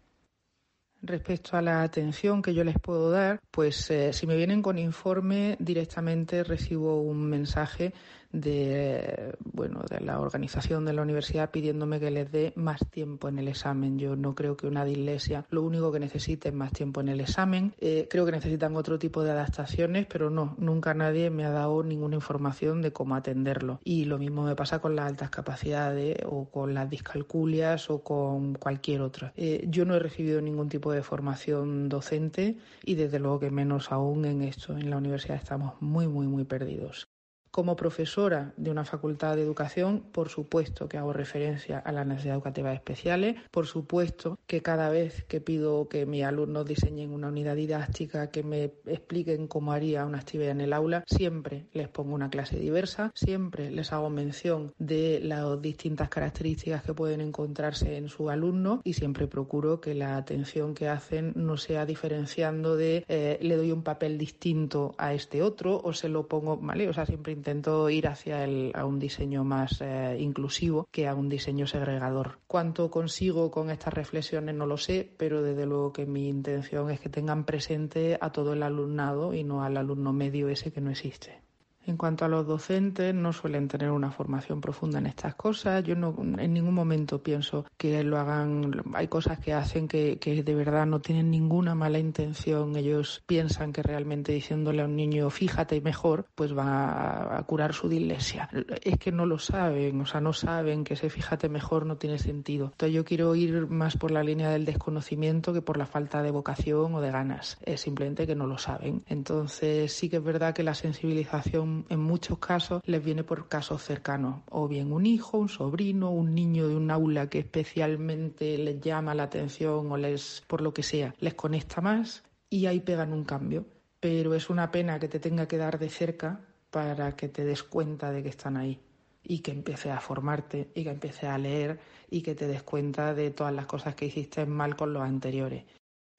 Respecto 1.05 1.57
a 1.57 1.61
la 1.61 1.83
atención 1.83 2.41
que 2.41 2.53
yo 2.53 2.63
les 2.63 2.79
puedo 2.79 3.11
dar, 3.11 3.41
pues 3.51 3.91
eh, 3.91 4.13
si 4.13 4.25
me 4.25 4.37
vienen 4.37 4.61
con 4.61 4.79
informe, 4.79 5.57
directamente 5.59 6.45
recibo 6.45 7.01
un 7.01 7.29
mensaje 7.29 7.93
de 8.33 9.35
bueno 9.39 9.83
de 9.89 10.01
la 10.01 10.19
organización 10.19 10.85
de 10.85 10.93
la 10.93 11.03
universidad 11.03 11.51
pidiéndome 11.51 11.99
que 11.99 12.11
les 12.11 12.31
dé 12.31 12.51
más 12.55 12.81
tiempo 12.89 13.29
en 13.29 13.39
el 13.39 13.47
examen. 13.47 13.97
Yo 13.97 14.15
no 14.15 14.35
creo 14.35 14.57
que 14.57 14.67
una 14.67 14.83
dislexia 14.83 15.45
lo 15.49 15.61
único 15.61 15.91
que 15.91 15.99
necesite 15.99 16.49
es 16.49 16.53
más 16.53 16.73
tiempo 16.73 16.99
en 16.99 17.09
el 17.09 17.21
examen. 17.21 17.73
Eh, 17.79 18.07
creo 18.09 18.25
que 18.25 18.31
necesitan 18.31 18.75
otro 18.75 18.99
tipo 18.99 19.23
de 19.23 19.31
adaptaciones, 19.31 20.07
pero 20.07 20.29
no, 20.29 20.55
nunca 20.57 20.93
nadie 20.93 21.29
me 21.29 21.45
ha 21.45 21.51
dado 21.51 21.83
ninguna 21.83 22.15
información 22.15 22.81
de 22.81 22.91
cómo 22.91 23.15
atenderlo. 23.15 23.79
Y 23.83 24.05
lo 24.05 24.17
mismo 24.17 24.43
me 24.43 24.55
pasa 24.55 24.79
con 24.79 24.95
las 24.95 25.07
altas 25.07 25.29
capacidades 25.29 26.17
o 26.25 26.49
con 26.49 26.73
las 26.73 26.89
discalculias 26.89 27.89
o 27.89 28.03
con 28.03 28.55
cualquier 28.55 29.01
otra. 29.01 29.33
Eh, 29.35 29.65
yo 29.69 29.85
no 29.85 29.95
he 29.95 29.99
recibido 29.99 30.41
ningún 30.41 30.69
tipo 30.69 30.91
de 30.91 31.03
formación 31.03 31.87
docente 31.87 32.57
y 32.83 32.95
desde 32.95 33.19
luego 33.19 33.39
que 33.39 33.51
menos 33.51 33.91
aún 33.91 34.25
en 34.25 34.41
esto. 34.41 34.75
En 34.75 34.89
la 34.89 34.97
universidad 34.97 35.37
estamos 35.37 35.79
muy, 35.81 36.07
muy, 36.07 36.27
muy 36.27 36.45
perdidos. 36.45 37.12
Como 37.53 37.75
profesora 37.75 38.51
de 38.57 38.71
una 38.71 38.83
facultad 38.83 39.35
de 39.35 39.43
educación, 39.43 40.01
por 40.11 40.29
supuesto 40.29 40.89
que 40.89 40.97
hago 40.97 41.13
referencia 41.13 41.77
a 41.77 41.91
las 41.91 42.07
necesidades 42.07 42.37
educativas 42.37 42.73
especiales, 42.73 43.35
por 43.51 43.67
supuesto 43.67 44.39
que 44.47 44.63
cada 44.63 44.89
vez 44.89 45.23
que 45.25 45.39
pido 45.39 45.87
que 45.87 46.07
mis 46.07 46.23
alumnos 46.23 46.65
diseñen 46.65 47.11
una 47.11 47.27
unidad 47.27 47.55
didáctica, 47.55 48.31
que 48.31 48.41
me 48.41 48.73
expliquen 48.87 49.45
cómo 49.45 49.71
haría 49.71 50.03
una 50.03 50.17
actividad 50.17 50.49
en 50.49 50.61
el 50.61 50.73
aula, 50.73 51.03
siempre 51.05 51.67
les 51.73 51.89
pongo 51.89 52.15
una 52.15 52.31
clase 52.31 52.57
diversa, 52.57 53.11
siempre 53.13 53.69
les 53.69 53.93
hago 53.93 54.09
mención 54.09 54.73
de 54.79 55.19
las 55.21 55.61
distintas 55.61 56.09
características 56.09 56.81
que 56.81 56.95
pueden 56.95 57.21
encontrarse 57.21 57.97
en 57.97 58.09
su 58.09 58.31
alumno 58.31 58.81
y 58.83 58.93
siempre 58.93 59.27
procuro 59.27 59.79
que 59.79 59.93
la 59.93 60.17
atención 60.17 60.73
que 60.73 60.89
hacen 60.89 61.33
no 61.35 61.57
sea 61.57 61.85
diferenciando 61.85 62.75
de 62.77 63.05
eh, 63.07 63.37
le 63.43 63.57
doy 63.57 63.71
un 63.71 63.83
papel 63.83 64.17
distinto 64.17 64.95
a 64.97 65.13
este 65.13 65.43
otro 65.43 65.79
o 65.83 65.93
se 65.93 66.09
lo 66.09 66.27
pongo, 66.27 66.57
¿vale? 66.57 66.89
O 66.89 66.93
sea, 66.93 67.05
siempre 67.05 67.42
intento 67.43 67.89
ir 67.89 68.07
hacia 68.07 68.45
el, 68.45 68.71
a 68.73 68.85
un 68.85 68.99
diseño 68.99 69.43
más 69.43 69.81
eh, 69.81 70.15
inclusivo 70.17 70.87
que 70.89 71.09
a 71.09 71.13
un 71.13 71.27
diseño 71.27 71.67
segregador. 71.67 72.39
¿Cuánto 72.47 72.89
consigo 72.89 73.51
con 73.51 73.69
estas 73.69 73.93
reflexiones? 73.93 74.55
No 74.55 74.65
lo 74.65 74.77
sé, 74.77 75.11
pero 75.17 75.41
desde 75.41 75.65
luego 75.65 75.91
que 75.91 76.05
mi 76.05 76.29
intención 76.29 76.89
es 76.89 77.01
que 77.01 77.09
tengan 77.09 77.43
presente 77.43 78.17
a 78.21 78.31
todo 78.31 78.53
el 78.53 78.63
alumnado 78.63 79.33
y 79.33 79.43
no 79.43 79.61
al 79.61 79.75
alumno 79.75 80.13
medio 80.13 80.47
ese 80.47 80.71
que 80.71 80.79
no 80.79 80.89
existe. 80.89 81.41
En 81.85 81.97
cuanto 81.97 82.23
a 82.23 82.29
los 82.29 82.47
docentes, 82.47 83.13
no 83.13 83.33
suelen 83.33 83.67
tener 83.67 83.91
una 83.91 84.11
formación 84.11 84.61
profunda 84.61 84.99
en 84.99 85.07
estas 85.07 85.35
cosas. 85.35 85.83
Yo 85.83 85.95
no, 85.95 86.15
en 86.19 86.53
ningún 86.53 86.73
momento 86.73 87.21
pienso 87.21 87.65
que 87.77 88.03
lo 88.03 88.17
hagan. 88.17 88.71
Hay 88.93 89.07
cosas 89.07 89.39
que 89.39 89.53
hacen 89.53 89.87
que, 89.87 90.17
que 90.17 90.43
de 90.43 90.55
verdad 90.55 90.85
no 90.85 91.01
tienen 91.01 91.29
ninguna 91.29 91.75
mala 91.75 91.99
intención. 91.99 92.75
Ellos 92.77 93.23
piensan 93.25 93.73
que 93.73 93.83
realmente 93.83 94.31
diciéndole 94.31 94.81
a 94.81 94.85
un 94.85 94.95
niño 94.95 95.29
fíjate 95.29 95.81
mejor, 95.81 96.27
pues 96.35 96.57
va 96.57 97.37
a, 97.37 97.43
curar 97.43 97.73
su 97.73 97.89
dislexia. 97.89 98.49
Es 98.81 98.97
que 98.97 99.11
no 99.11 99.25
lo 99.25 99.37
saben, 99.37 99.99
o 100.01 100.05
sea, 100.05 100.21
no 100.21 100.33
saben 100.33 100.83
que 100.83 100.93
ese 100.93 101.09
fíjate 101.09 101.49
mejor 101.49 101.85
no 101.85 101.97
tiene 101.97 102.17
sentido. 102.17 102.67
Entonces 102.71 102.95
yo 102.95 103.03
quiero 103.03 103.35
ir 103.35 103.67
más 103.67 103.97
por 103.97 104.11
la 104.11 104.23
línea 104.23 104.49
del 104.49 104.65
desconocimiento 104.65 105.53
que 105.53 105.61
por 105.61 105.77
la 105.77 105.85
falta 105.85 106.23
de 106.23 106.31
vocación 106.31 106.95
o 106.95 107.01
de 107.01 107.11
ganas. 107.11 107.57
Es 107.65 107.81
simplemente 107.81 108.25
que 108.25 108.35
no 108.35 108.47
lo 108.47 108.57
saben. 108.57 109.03
Entonces 109.07 109.91
sí 109.91 110.09
que 110.09 110.17
es 110.17 110.23
verdad 110.23 110.53
que 110.53 110.63
la 110.63 110.73
sensibilización 110.73 111.72
en 111.89 111.99
muchos 111.99 112.39
casos 112.39 112.81
les 112.85 113.03
viene 113.03 113.23
por 113.23 113.47
casos 113.47 113.83
cercanos, 113.83 114.41
o 114.49 114.67
bien 114.67 114.91
un 114.91 115.05
hijo, 115.05 115.37
un 115.37 115.49
sobrino, 115.49 116.11
un 116.11 116.33
niño 116.33 116.67
de 116.67 116.75
un 116.75 116.91
aula 116.91 117.29
que 117.29 117.39
especialmente 117.39 118.57
les 118.57 118.79
llama 118.81 119.15
la 119.15 119.23
atención 119.23 119.91
o 119.91 119.97
les, 119.97 120.43
por 120.47 120.61
lo 120.61 120.73
que 120.73 120.83
sea, 120.83 121.13
les 121.19 121.33
conecta 121.33 121.81
más 121.81 122.23
y 122.49 122.65
ahí 122.65 122.79
pegan 122.79 123.13
un 123.13 123.23
cambio. 123.23 123.65
Pero 123.99 124.33
es 124.35 124.49
una 124.49 124.71
pena 124.71 124.99
que 124.99 125.07
te 125.07 125.19
tenga 125.19 125.47
que 125.47 125.57
dar 125.57 125.79
de 125.79 125.89
cerca 125.89 126.41
para 126.69 127.15
que 127.15 127.29
te 127.29 127.45
des 127.45 127.63
cuenta 127.63 128.11
de 128.11 128.23
que 128.23 128.29
están 128.29 128.57
ahí 128.57 128.79
y 129.23 129.39
que 129.39 129.51
empieces 129.51 129.91
a 129.91 129.99
formarte 129.99 130.69
y 130.75 130.83
que 130.83 130.89
empieces 130.89 131.25
a 131.25 131.37
leer 131.37 131.79
y 132.09 132.21
que 132.21 132.35
te 132.35 132.47
des 132.47 132.63
cuenta 132.63 133.13
de 133.13 133.31
todas 133.31 133.53
las 133.53 133.65
cosas 133.65 133.95
que 133.95 134.07
hiciste 134.07 134.45
mal 134.45 134.75
con 134.75 134.93
los 134.93 135.03
anteriores. 135.03 135.63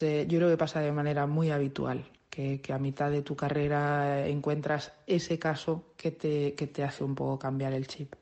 Yo 0.01 0.39
creo 0.39 0.51
que 0.51 0.57
pasa 0.57 0.81
de 0.81 0.93
manera 0.93 1.27
muy 1.27 1.51
habitual 1.51 2.05
que, 2.35 2.73
a 2.73 2.79
mitad 2.79 3.11
de 3.11 3.23
tu 3.23 3.37
carrera 3.37 4.27
encuentras 4.27 4.93
ese 5.07 5.39
caso 5.39 5.93
que 5.97 6.11
te, 6.11 6.55
que 6.55 6.67
te 6.67 6.83
hace 6.83 7.05
un 7.05 7.15
poco 7.15 7.39
cambiar 7.39 7.73
el 7.73 7.87
chip. 7.87 8.15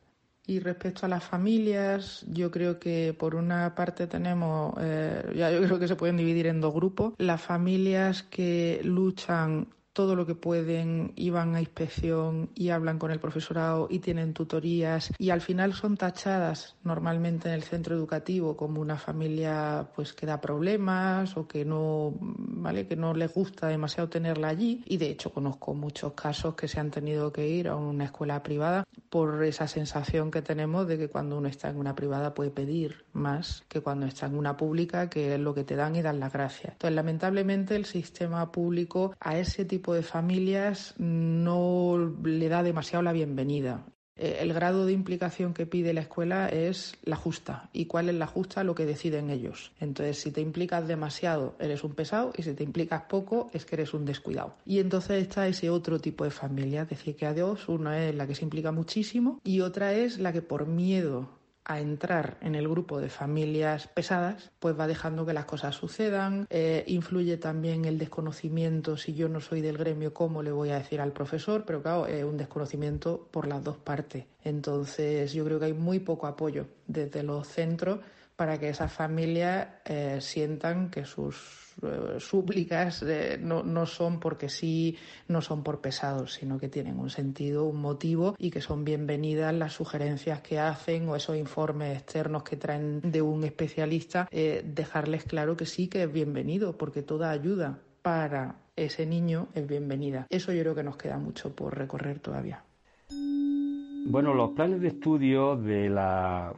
Y 0.47 0.59
respecto 0.59 1.07
a 1.07 1.09
las 1.09 1.25
familias, 1.25 2.27
yo 2.29 2.51
creo 2.51 2.79
que 2.79 3.15
por 3.17 3.35
una 3.37 3.75
parte 3.75 4.07
tenemos, 4.07 4.75
eh, 4.81 5.33
ya 5.37 5.51
yo 5.51 5.63
creo 5.63 5.79
que 5.79 5.89
se 5.89 5.97
pueden 5.97 6.17
dividir 6.17 6.47
en 6.47 6.61
dos 6.61 6.75
grupos, 6.75 7.15
las 7.19 7.41
familias 7.41 8.25
que 8.25 8.81
luchan 8.83 9.69
todo 9.93 10.17
lo 10.17 10.27
que 10.27 10.35
pueden 10.35 11.13
y 11.17 11.31
van 11.31 11.55
a 11.55 11.61
inspección 11.61 12.51
y 12.55 12.71
hablan 12.71 12.99
con 12.99 13.11
el 13.11 13.21
profesorado 13.21 13.89
y 13.91 13.99
tienen 13.99 14.33
tutorías 14.33 15.13
y 15.19 15.31
al 15.31 15.41
final 15.41 15.75
son 15.75 15.97
tachadas 15.97 16.77
normalmente 16.83 17.49
en 17.49 17.55
el 17.55 17.63
centro 17.63 17.95
educativo 17.95 18.57
como 18.57 18.81
una 18.81 18.97
familia 18.97 19.89
pues 19.95 20.13
que 20.13 20.27
da 20.27 20.41
problemas 20.41 21.37
o 21.37 21.47
que 21.47 21.65
no 21.65 22.15
vale 22.21 22.87
que 22.87 22.97
no 22.97 23.13
les 23.13 23.33
gusta 23.33 23.69
demasiado 23.69 24.09
tenerla 24.09 24.49
allí 24.49 24.83
y 24.87 24.97
de 24.97 25.11
hecho 25.11 25.33
conozco 25.33 25.75
muchos 25.75 26.15
casos 26.15 26.55
que 26.55 26.69
se 26.69 26.81
han 26.81 26.91
tenido 26.91 27.33
que 27.33 27.49
ir 27.49 27.69
a 27.69 27.77
una 27.77 28.05
escuela 28.05 28.43
privada 28.43 28.85
por 29.11 29.45
esa 29.45 29.69
sensación 29.69 30.31
que 30.31 30.41
tenemos 30.41 30.87
de 30.87 30.97
que 30.97 31.09
cuando 31.09 31.37
uno 31.37 31.49
está 31.49 31.69
en 31.69 31.77
una 31.77 31.95
privada 31.95 32.35
puede 32.35 32.51
pedir 32.51 33.05
más 33.13 33.63
que 33.69 33.81
cuando 33.81 34.07
está 34.07 34.27
en 34.27 34.37
una 34.37 34.57
pública 34.57 35.11
que 35.11 35.35
es 35.35 35.41
lo 35.41 35.55
que 35.55 35.65
te 35.65 35.77
dan 35.77 35.97
y 35.97 36.03
dan 36.03 36.21
las 36.21 36.33
gracias. 36.33 36.73
Entonces 36.73 36.95
lamentablemente 36.95 37.77
el 37.77 37.85
sistema 37.85 38.51
público 38.51 39.15
a 39.21 39.37
ese 39.37 39.65
tipo 39.65 39.82
de 39.91 40.03
familias 40.03 40.95
no 40.99 42.15
le 42.23 42.49
da 42.49 42.63
demasiado 42.63 43.03
la 43.03 43.13
bienvenida. 43.13 43.85
Eh, 44.17 44.39
el 44.41 44.53
grado 44.53 44.87
de 44.87 44.93
implicación 44.93 45.55
que 45.55 45.67
pide 45.67 45.93
la 45.95 46.03
escuela 46.03 46.49
es 46.49 46.95
la 47.03 47.17
justa. 47.17 47.71
¿Y 47.73 47.87
cuál 47.87 48.09
es 48.09 48.15
la 48.15 48.27
justa? 48.27 48.63
Lo 48.63 48.75
que 48.75 48.87
deciden 48.87 49.31
ellos. 49.31 49.73
Entonces, 49.81 50.19
si 50.19 50.31
te 50.31 50.41
implicas 50.41 50.87
demasiado, 50.87 51.57
eres 51.59 51.83
un 51.83 51.95
pesado, 51.95 52.33
y 52.37 52.43
si 52.43 52.55
te 52.55 52.63
implicas 52.63 53.03
poco, 53.09 53.51
es 53.53 53.65
que 53.65 53.77
eres 53.77 53.95
un 53.95 54.05
descuidado. 54.05 54.55
Y 54.67 54.81
entonces 54.81 55.23
está 55.23 55.49
ese 55.49 55.71
otro 55.71 55.99
tipo 55.99 56.25
de 56.25 56.31
familia. 56.31 56.85
Decir, 56.85 57.17
que 57.17 57.27
a 57.27 57.33
Dios, 57.33 57.69
una 57.69 58.07
es 58.07 58.15
la 58.15 58.27
que 58.27 58.35
se 58.35 58.45
implica 58.45 58.71
muchísimo 58.71 59.41
y 59.45 59.61
otra 59.61 59.95
es 59.95 60.19
la 60.19 60.33
que 60.33 60.43
por 60.43 60.67
miedo 60.67 61.42
a 61.65 61.81
entrar 61.81 62.39
en 62.41 62.55
el 62.55 62.69
grupo 62.69 63.01
de 63.01 63.09
familias 63.09 63.89
pesadas, 63.89 64.51
pues 64.59 64.79
va 64.79 64.87
dejando 64.87 65.25
que 65.25 65.33
las 65.33 65.45
cosas 65.45 65.77
sucedan. 65.77 66.47
Eh, 66.51 66.85
influye 66.87 67.37
también 67.37 67.85
el 67.85 67.99
desconocimiento. 67.99 68.97
Si 68.97 69.15
yo 69.15 69.29
no 69.29 69.41
soy 69.41 69.61
del 69.61 69.79
gremio, 69.79 70.13
¿cómo 70.13 70.43
le 70.43 70.53
voy 70.53 70.71
a 70.71 70.79
decir 70.79 71.01
al 71.01 71.13
profesor? 71.13 71.65
Pero 71.65 71.83
claro, 71.83 72.07
es 72.07 72.25
un 72.25 72.37
desconocimiento 72.37 73.29
por 73.31 73.47
las 73.47 73.63
dos 73.63 73.79
partes. 73.79 74.25
Entonces, 74.45 75.33
yo 75.33 75.45
creo 75.45 75.59
que 75.59 75.67
hay 75.67 75.75
muy 75.75 76.01
poco 76.01 76.27
apoyo 76.27 76.67
desde 76.87 77.23
los 77.23 77.47
centros 77.47 78.01
para 78.37 78.59
que 78.59 78.69
esas 78.69 78.93
familias 78.93 79.69
eh, 79.85 80.19
sientan 80.21 80.91
que 80.91 81.05
sus 81.05 81.75
eh, 81.83 82.19
súplicas 82.19 83.03
eh, 83.03 83.39
no, 83.41 83.63
no, 83.63 83.87
son 83.87 84.21
porque 84.21 84.49
sí, 84.49 84.97
no 85.29 85.41
son 85.41 85.63
por 85.63 85.81
pesados, 85.81 86.35
sino 86.35 86.59
que 86.59 86.69
tienen 86.69 86.99
un 86.99 87.11
sentido, 87.11 87.65
un 87.65 87.81
motivo 87.81 88.35
y 88.39 88.51
que 88.51 88.61
son 88.61 88.85
bienvenidas 88.85 89.55
las 89.55 89.73
sugerencias 89.73 90.41
que 90.41 90.59
hacen 90.59 91.09
o 91.09 91.17
esos 91.17 91.37
informes 91.37 91.97
externos 91.99 92.43
que 92.43 92.57
traen 92.57 93.01
de 93.01 93.23
un 93.23 93.45
especialista, 93.45 94.29
dejarles 94.31 95.25
claro 95.25 95.57
que 95.57 95.67
sí 95.67 95.89
que 95.89 96.03
es 96.03 96.13
bienvenido, 96.13 96.77
porque 96.77 97.03
toda 97.03 97.31
ayuda 97.31 97.79
para 98.03 98.57
ese 98.77 99.07
niño 99.07 99.49
es 99.55 99.67
bienvenida. 99.67 100.27
Eso 100.31 100.53
yo 100.53 100.63
creo 100.63 100.75
que 100.75 100.83
nos 100.83 100.97
queda 100.97 101.19
mucho 101.19 101.55
por 101.55 101.77
recorrer 101.77 102.19
todavía. 102.21 102.65
Bueno, 104.07 104.35
los 104.35 104.51
planes 104.51 104.81
de 104.81 104.89
estudio 104.89 105.57
de 105.57 105.89
la, 105.89 106.53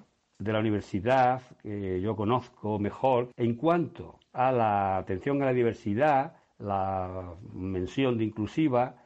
de 0.44 0.52
la 0.52 0.60
universidad 0.60 1.40
que 1.62 2.00
yo 2.00 2.14
conozco 2.14 2.78
mejor, 2.78 3.30
en 3.36 3.54
cuanto 3.54 4.18
a 4.32 4.52
la 4.52 4.98
atención 4.98 5.42
a 5.42 5.46
la 5.46 5.52
diversidad, 5.52 6.34
la 6.58 7.34
mención 7.52 8.18
de 8.18 8.24
inclusiva, 8.24 8.96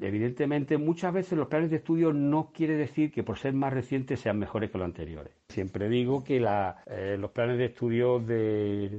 evidentemente 0.00 0.78
muchas 0.78 1.12
veces 1.12 1.38
los 1.38 1.48
planes 1.48 1.70
de 1.70 1.76
estudio 1.76 2.12
no 2.12 2.50
quiere 2.52 2.74
decir 2.74 3.10
que 3.10 3.22
por 3.22 3.38
ser 3.38 3.52
más 3.52 3.72
recientes 3.72 4.20
sean 4.20 4.38
mejores 4.38 4.70
que 4.70 4.78
los 4.78 4.84
anteriores. 4.84 5.32
Siempre 5.48 5.88
digo 5.88 6.24
que 6.24 6.36
eh, 6.38 7.16
los 7.18 7.30
planes 7.30 7.58
de 7.58 7.66
estudio 7.66 8.18
de, 8.18 8.90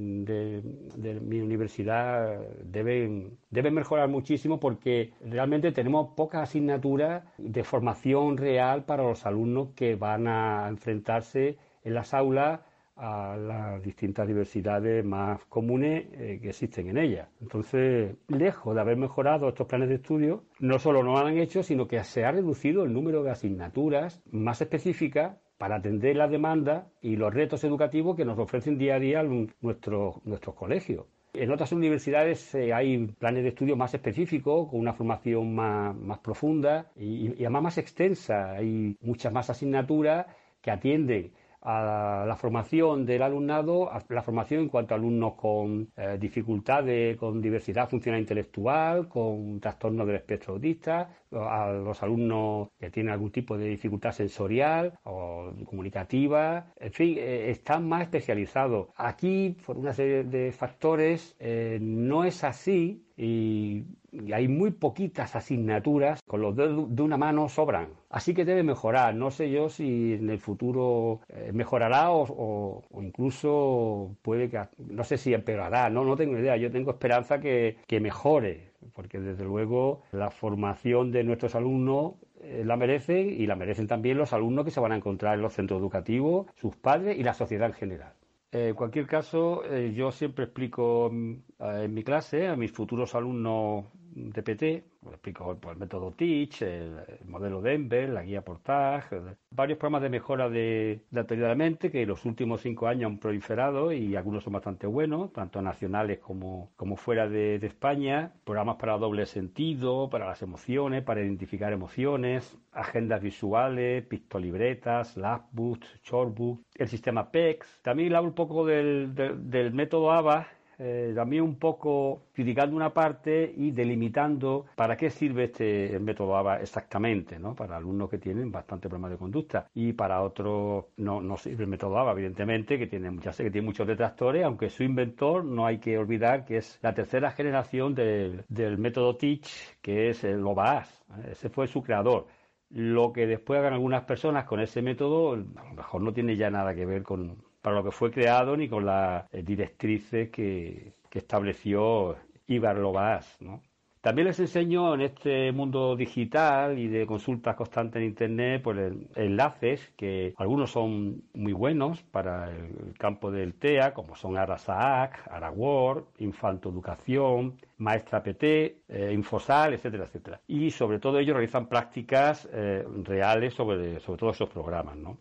mi 1.20 1.40
universidad 1.40 2.40
deben, 2.64 3.38
deben 3.50 3.74
mejorar 3.74 4.08
muchísimo 4.08 4.58
porque 4.58 5.12
realmente 5.20 5.72
tenemos 5.72 6.14
pocas 6.16 6.42
asignaturas 6.44 7.24
de 7.38 7.64
formación 7.64 8.36
real 8.36 8.84
para 8.84 9.02
los 9.02 9.26
alumnos 9.26 9.70
que 9.74 9.96
van 9.96 10.26
a 10.26 10.68
enfrentarse 10.68 11.58
en 11.84 11.94
las 11.94 12.14
aulas 12.14 12.60
a 12.98 13.36
las 13.36 13.82
distintas 13.82 14.26
diversidades 14.26 15.04
más 15.04 15.44
comunes 15.44 16.06
eh, 16.12 16.40
que 16.42 16.48
existen 16.48 16.88
en 16.88 16.98
ella. 16.98 17.28
Entonces, 17.40 18.16
lejos 18.26 18.74
de 18.74 18.80
haber 18.80 18.96
mejorado 18.96 19.48
estos 19.48 19.68
planes 19.68 19.88
de 19.88 19.96
estudio, 19.96 20.42
no 20.58 20.78
solo 20.80 21.04
no 21.04 21.16
han 21.16 21.38
hecho, 21.38 21.62
sino 21.62 21.86
que 21.86 22.02
se 22.02 22.24
ha 22.24 22.32
reducido 22.32 22.84
el 22.84 22.92
número 22.92 23.22
de 23.22 23.30
asignaturas 23.30 24.20
más 24.32 24.60
específicas 24.60 25.36
para 25.58 25.76
atender 25.76 26.16
la 26.16 26.28
demanda 26.28 26.88
y 27.00 27.16
los 27.16 27.32
retos 27.32 27.62
educativos 27.62 28.16
que 28.16 28.24
nos 28.24 28.38
ofrecen 28.38 28.78
día 28.78 28.96
a 28.96 29.00
día 29.00 29.22
nuestros, 29.60 30.24
nuestros 30.24 30.56
colegios. 30.56 31.06
En 31.34 31.52
otras 31.52 31.70
universidades 31.72 32.52
eh, 32.56 32.72
hay 32.72 33.06
planes 33.06 33.44
de 33.44 33.50
estudio 33.50 33.76
más 33.76 33.94
específicos, 33.94 34.68
con 34.68 34.80
una 34.80 34.92
formación 34.92 35.54
más, 35.54 35.94
más 35.94 36.18
profunda 36.18 36.90
y, 36.96 37.32
y 37.38 37.44
además 37.44 37.62
más 37.62 37.78
extensa. 37.78 38.52
Hay 38.52 38.96
muchas 39.00 39.32
más 39.32 39.50
asignaturas 39.50 40.26
que 40.60 40.72
atienden 40.72 41.32
a 41.60 42.24
la 42.26 42.36
formación 42.36 43.04
del 43.04 43.22
alumnado, 43.22 43.92
a 43.92 44.02
la 44.08 44.22
formación 44.22 44.62
en 44.62 44.68
cuanto 44.68 44.94
a 44.94 44.96
alumnos 44.96 45.34
con 45.34 45.90
eh, 45.96 46.16
dificultades, 46.20 47.16
con 47.16 47.40
diversidad 47.40 47.88
funcional 47.88 48.20
intelectual, 48.20 49.08
con 49.08 49.60
trastornos 49.60 50.06
del 50.06 50.16
espectro 50.16 50.54
autista, 50.54 51.10
a 51.32 51.72
los 51.72 52.02
alumnos 52.02 52.68
que 52.78 52.90
tienen 52.90 53.12
algún 53.12 53.30
tipo 53.30 53.58
de 53.58 53.66
dificultad 53.66 54.12
sensorial 54.12 54.98
o 55.04 55.52
comunicativa, 55.64 56.72
en 56.76 56.92
fin, 56.92 57.16
eh, 57.18 57.50
están 57.50 57.88
más 57.88 58.02
especializados. 58.02 58.88
Aquí, 58.96 59.56
por 59.66 59.76
una 59.78 59.92
serie 59.92 60.24
de 60.24 60.52
factores, 60.52 61.36
eh, 61.38 61.78
no 61.80 62.24
es 62.24 62.44
así 62.44 63.07
y 63.18 63.84
hay 64.32 64.48
muy 64.48 64.70
poquitas 64.70 65.36
asignaturas, 65.36 66.22
con 66.26 66.40
los 66.40 66.56
dedos 66.56 66.94
de 66.94 67.02
una 67.02 67.16
mano 67.16 67.48
sobran. 67.48 67.88
Así 68.10 68.34
que 68.34 68.44
debe 68.44 68.62
mejorar. 68.62 69.14
No 69.14 69.30
sé 69.30 69.50
yo 69.50 69.68
si 69.68 70.14
en 70.14 70.30
el 70.30 70.38
futuro 70.38 71.20
eh, 71.28 71.50
mejorará 71.52 72.10
o, 72.12 72.82
incluso 73.00 74.16
puede 74.22 74.48
que, 74.48 74.60
no 74.78 75.04
sé 75.04 75.18
si 75.18 75.34
empeorará, 75.34 75.90
no, 75.90 76.04
no 76.04 76.16
tengo 76.16 76.38
idea. 76.38 76.56
Yo 76.56 76.70
tengo 76.70 76.92
esperanza 76.92 77.40
que, 77.40 77.76
que 77.86 78.00
mejore, 78.00 78.72
porque 78.94 79.20
desde 79.20 79.44
luego 79.44 80.02
la 80.12 80.30
formación 80.30 81.10
de 81.12 81.24
nuestros 81.24 81.54
alumnos 81.54 82.14
eh, 82.40 82.62
la 82.64 82.76
merecen 82.76 83.28
y 83.30 83.46
la 83.46 83.56
merecen 83.56 83.86
también 83.86 84.16
los 84.16 84.32
alumnos 84.32 84.64
que 84.64 84.70
se 84.70 84.80
van 84.80 84.92
a 84.92 84.96
encontrar 84.96 85.34
en 85.34 85.42
los 85.42 85.54
centros 85.54 85.80
educativos, 85.80 86.46
sus 86.54 86.76
padres 86.76 87.18
y 87.18 87.22
la 87.22 87.34
sociedad 87.34 87.68
en 87.68 87.74
general. 87.74 88.12
Eh, 88.50 88.68
en 88.68 88.74
cualquier 88.74 89.06
caso, 89.06 89.62
eh, 89.64 89.92
yo 89.94 90.10
siempre 90.10 90.44
explico 90.46 91.10
mm, 91.12 91.34
en 91.58 91.94
mi 91.94 92.02
clase 92.02 92.48
a 92.48 92.56
mis 92.56 92.72
futuros 92.72 93.14
alumnos 93.14 93.86
de 94.18 94.42
PT, 94.42 94.84
pues 95.00 95.14
explico 95.14 95.58
el 95.70 95.76
método 95.76 96.12
Teach, 96.12 96.62
el, 96.62 96.96
modelo 97.24 97.62
Denver, 97.62 98.08
la 98.08 98.22
guía 98.22 98.42
por 98.42 98.58
TAG, 98.60 99.36
varios 99.50 99.78
programas 99.78 100.02
de 100.02 100.08
mejora 100.08 100.48
de, 100.48 101.02
de 101.10 101.36
la 101.36 101.54
mente 101.54 101.90
que 101.90 102.02
en 102.02 102.08
los 102.08 102.24
últimos 102.24 102.62
cinco 102.62 102.88
años 102.88 103.10
han 103.10 103.18
proliferado 103.18 103.92
y 103.92 104.16
algunos 104.16 104.44
son 104.44 104.54
bastante 104.54 104.86
buenos, 104.86 105.32
tanto 105.32 105.62
nacionales 105.62 106.18
como, 106.18 106.70
como 106.76 106.96
fuera 106.96 107.28
de, 107.28 107.56
España, 107.68 108.32
programas 108.44 108.76
para 108.76 108.96
doble 108.98 109.26
sentido, 109.26 110.08
para 110.10 110.26
las 110.26 110.42
emociones, 110.42 111.02
para 111.02 111.20
identificar 111.20 111.72
emociones, 111.72 112.56
agendas 112.72 113.20
visuales, 113.20 114.04
pistolibretas, 114.04 115.16
Labbooks, 115.16 116.00
Shortbooks, 116.02 116.62
el 116.74 116.88
sistema 116.88 117.30
PEX. 117.30 117.80
También 117.82 118.14
hablo 118.14 118.30
un 118.30 118.34
poco 118.34 118.64
del, 118.64 119.14
del 119.14 119.72
método 119.72 120.12
ABA 120.12 120.48
eh, 120.78 121.12
también 121.14 121.42
un 121.42 121.56
poco 121.56 122.28
criticando 122.32 122.76
una 122.76 122.94
parte 122.94 123.52
y 123.56 123.72
delimitando 123.72 124.66
para 124.76 124.96
qué 124.96 125.10
sirve 125.10 125.44
este 125.44 125.98
método 125.98 126.36
ABA 126.36 126.60
exactamente, 126.60 127.38
¿no? 127.38 127.54
Para 127.54 127.76
alumnos 127.76 128.08
que 128.08 128.18
tienen 128.18 128.52
bastante 128.52 128.88
problemas 128.88 129.10
de 129.10 129.18
conducta 129.18 129.68
y 129.74 129.92
para 129.92 130.22
otros 130.22 130.86
no, 130.96 131.20
no 131.20 131.36
sirve 131.36 131.64
el 131.64 131.70
método 131.70 131.98
ABA, 131.98 132.12
evidentemente, 132.12 132.78
que 132.78 132.86
tiene, 132.86 133.10
sé 133.32 133.42
que 133.44 133.50
tiene 133.50 133.66
muchos 133.66 133.88
detractores, 133.88 134.44
aunque 134.44 134.70
su 134.70 134.84
inventor 134.84 135.44
no 135.44 135.66
hay 135.66 135.78
que 135.78 135.98
olvidar 135.98 136.44
que 136.44 136.58
es 136.58 136.78
la 136.80 136.94
tercera 136.94 137.32
generación 137.32 137.94
del, 137.94 138.44
del 138.48 138.78
método 138.78 139.16
Teach, 139.16 139.48
que 139.82 140.10
es 140.10 140.22
el 140.22 140.46
OBAS. 140.46 141.04
¿eh? 141.18 141.30
Ese 141.32 141.48
fue 141.48 141.66
su 141.66 141.82
creador. 141.82 142.26
Lo 142.70 143.12
que 143.12 143.26
después 143.26 143.58
hagan 143.58 143.72
algunas 143.72 144.04
personas 144.04 144.44
con 144.44 144.60
ese 144.60 144.82
método, 144.82 145.32
a 145.32 145.36
lo 145.36 145.74
mejor 145.74 146.02
no 146.02 146.12
tiene 146.12 146.36
ya 146.36 146.50
nada 146.50 146.74
que 146.74 146.86
ver 146.86 147.02
con, 147.02 147.47
para 147.62 147.76
lo 147.76 147.84
que 147.84 147.90
fue 147.90 148.10
creado 148.10 148.56
ni 148.56 148.68
con 148.68 148.86
las 148.86 149.24
eh, 149.32 149.42
directrices 149.42 150.30
que, 150.30 150.94
estableció 151.10 152.16
Ibar 152.46 152.76
Lobas, 152.76 153.38
¿no? 153.40 153.60
También 154.00 154.28
les 154.28 154.38
enseño 154.38 154.94
en 154.94 155.00
este 155.00 155.50
mundo 155.50 155.96
digital 155.96 156.78
y 156.78 156.86
de 156.86 157.04
consultas 157.04 157.56
constantes 157.56 158.00
en 158.00 158.06
Internet 158.06 158.62
pues, 158.62 158.92
enlaces 159.16 159.92
que 159.96 160.32
algunos 160.36 160.70
son 160.70 161.24
muy 161.34 161.52
buenos 161.52 162.02
para 162.04 162.48
el 162.50 162.94
campo 162.96 163.32
del 163.32 163.54
TEA, 163.54 163.92
como 163.94 164.14
son 164.14 164.36
Arasaac, 164.36 165.26
Araword, 165.28 166.04
Infanto 166.18 166.68
Educación, 166.68 167.60
Maestra 167.78 168.22
PT, 168.22 168.82
eh, 168.88 169.12
Infosal, 169.12 169.74
etcétera, 169.74 170.04
etcétera. 170.04 170.40
Y 170.46 170.70
sobre 170.70 171.00
todo 171.00 171.18
ellos 171.18 171.34
realizan 171.34 171.68
prácticas 171.68 172.48
eh, 172.52 172.84
reales 173.02 173.54
sobre, 173.54 173.98
sobre 173.98 174.18
todos 174.20 174.36
esos 174.36 174.48
programas, 174.48 174.96
¿no? 174.96 175.18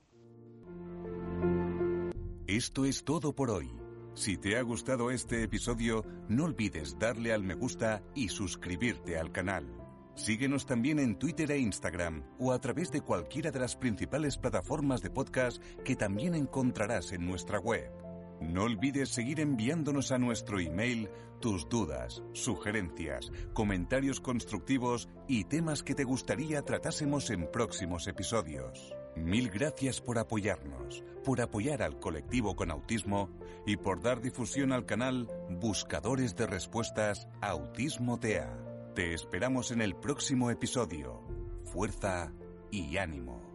Esto 2.48 2.86
es 2.86 3.04
todo 3.04 3.36
por 3.36 3.52
hoy. 3.52 3.70
Si 4.14 4.38
te 4.38 4.58
ha 4.58 4.62
gustado 4.62 5.12
este 5.12 5.44
episodio, 5.44 6.06
no 6.30 6.46
olvides 6.46 6.98
darle 6.98 7.34
al 7.34 7.44
me 7.44 7.56
gusta 7.56 8.02
y 8.16 8.30
suscribirte 8.30 9.20
al 9.20 9.34
canal. 9.34 9.68
Síguenos 10.16 10.66
también 10.66 10.98
en 11.00 11.20
Twitter 11.20 11.52
e 11.52 11.60
Instagram 11.60 12.24
o 12.40 12.54
a 12.54 12.62
través 12.62 12.90
de 12.90 13.02
cualquiera 13.02 13.52
de 13.52 13.60
las 13.60 13.76
principales 13.76 14.38
plataformas 14.38 15.02
de 15.02 15.10
podcast 15.10 15.62
que 15.84 15.98
también 15.98 16.36
encontrarás 16.36 17.12
en 17.12 17.26
nuestra 17.26 17.60
web. 17.60 17.92
No 18.40 18.64
olvides 18.64 19.10
seguir 19.10 19.42
enviándonos 19.42 20.14
a 20.14 20.18
nuestro 20.18 20.62
email 20.62 21.10
tus 21.42 21.68
dudas, 21.68 22.24
sugerencias, 22.32 23.30
comentarios 23.52 24.22
constructivos 24.22 25.10
y 25.28 25.44
temas 25.44 25.84
que 25.84 25.96
te 25.96 26.06
gustaría 26.06 26.62
tratásemos 26.62 27.30
en 27.30 27.52
próximos 27.52 28.08
episodios. 28.08 28.96
Mil 29.24 29.50
gracias 29.50 30.02
por 30.02 30.20
apoyarnos, 30.20 31.04
por 31.24 31.42
apoyar 31.42 31.82
al 31.82 32.00
colectivo 32.00 32.56
con 32.56 32.72
autismo 32.72 33.30
y 33.66 33.78
por 33.78 34.02
dar 34.02 34.22
difusión 34.22 34.72
al 34.72 34.86
canal 34.86 35.28
Buscadores 35.50 36.36
de 36.36 36.48
Respuestas 36.48 37.28
Autismo 37.42 38.20
TEA. 38.20 38.58
Te 38.96 39.14
esperamos 39.14 39.72
en 39.72 39.82
el 39.82 39.96
próximo 39.96 40.50
episodio. 40.50 41.22
Fuerza 41.66 42.32
y 42.72 42.98
ánimo. 42.98 43.47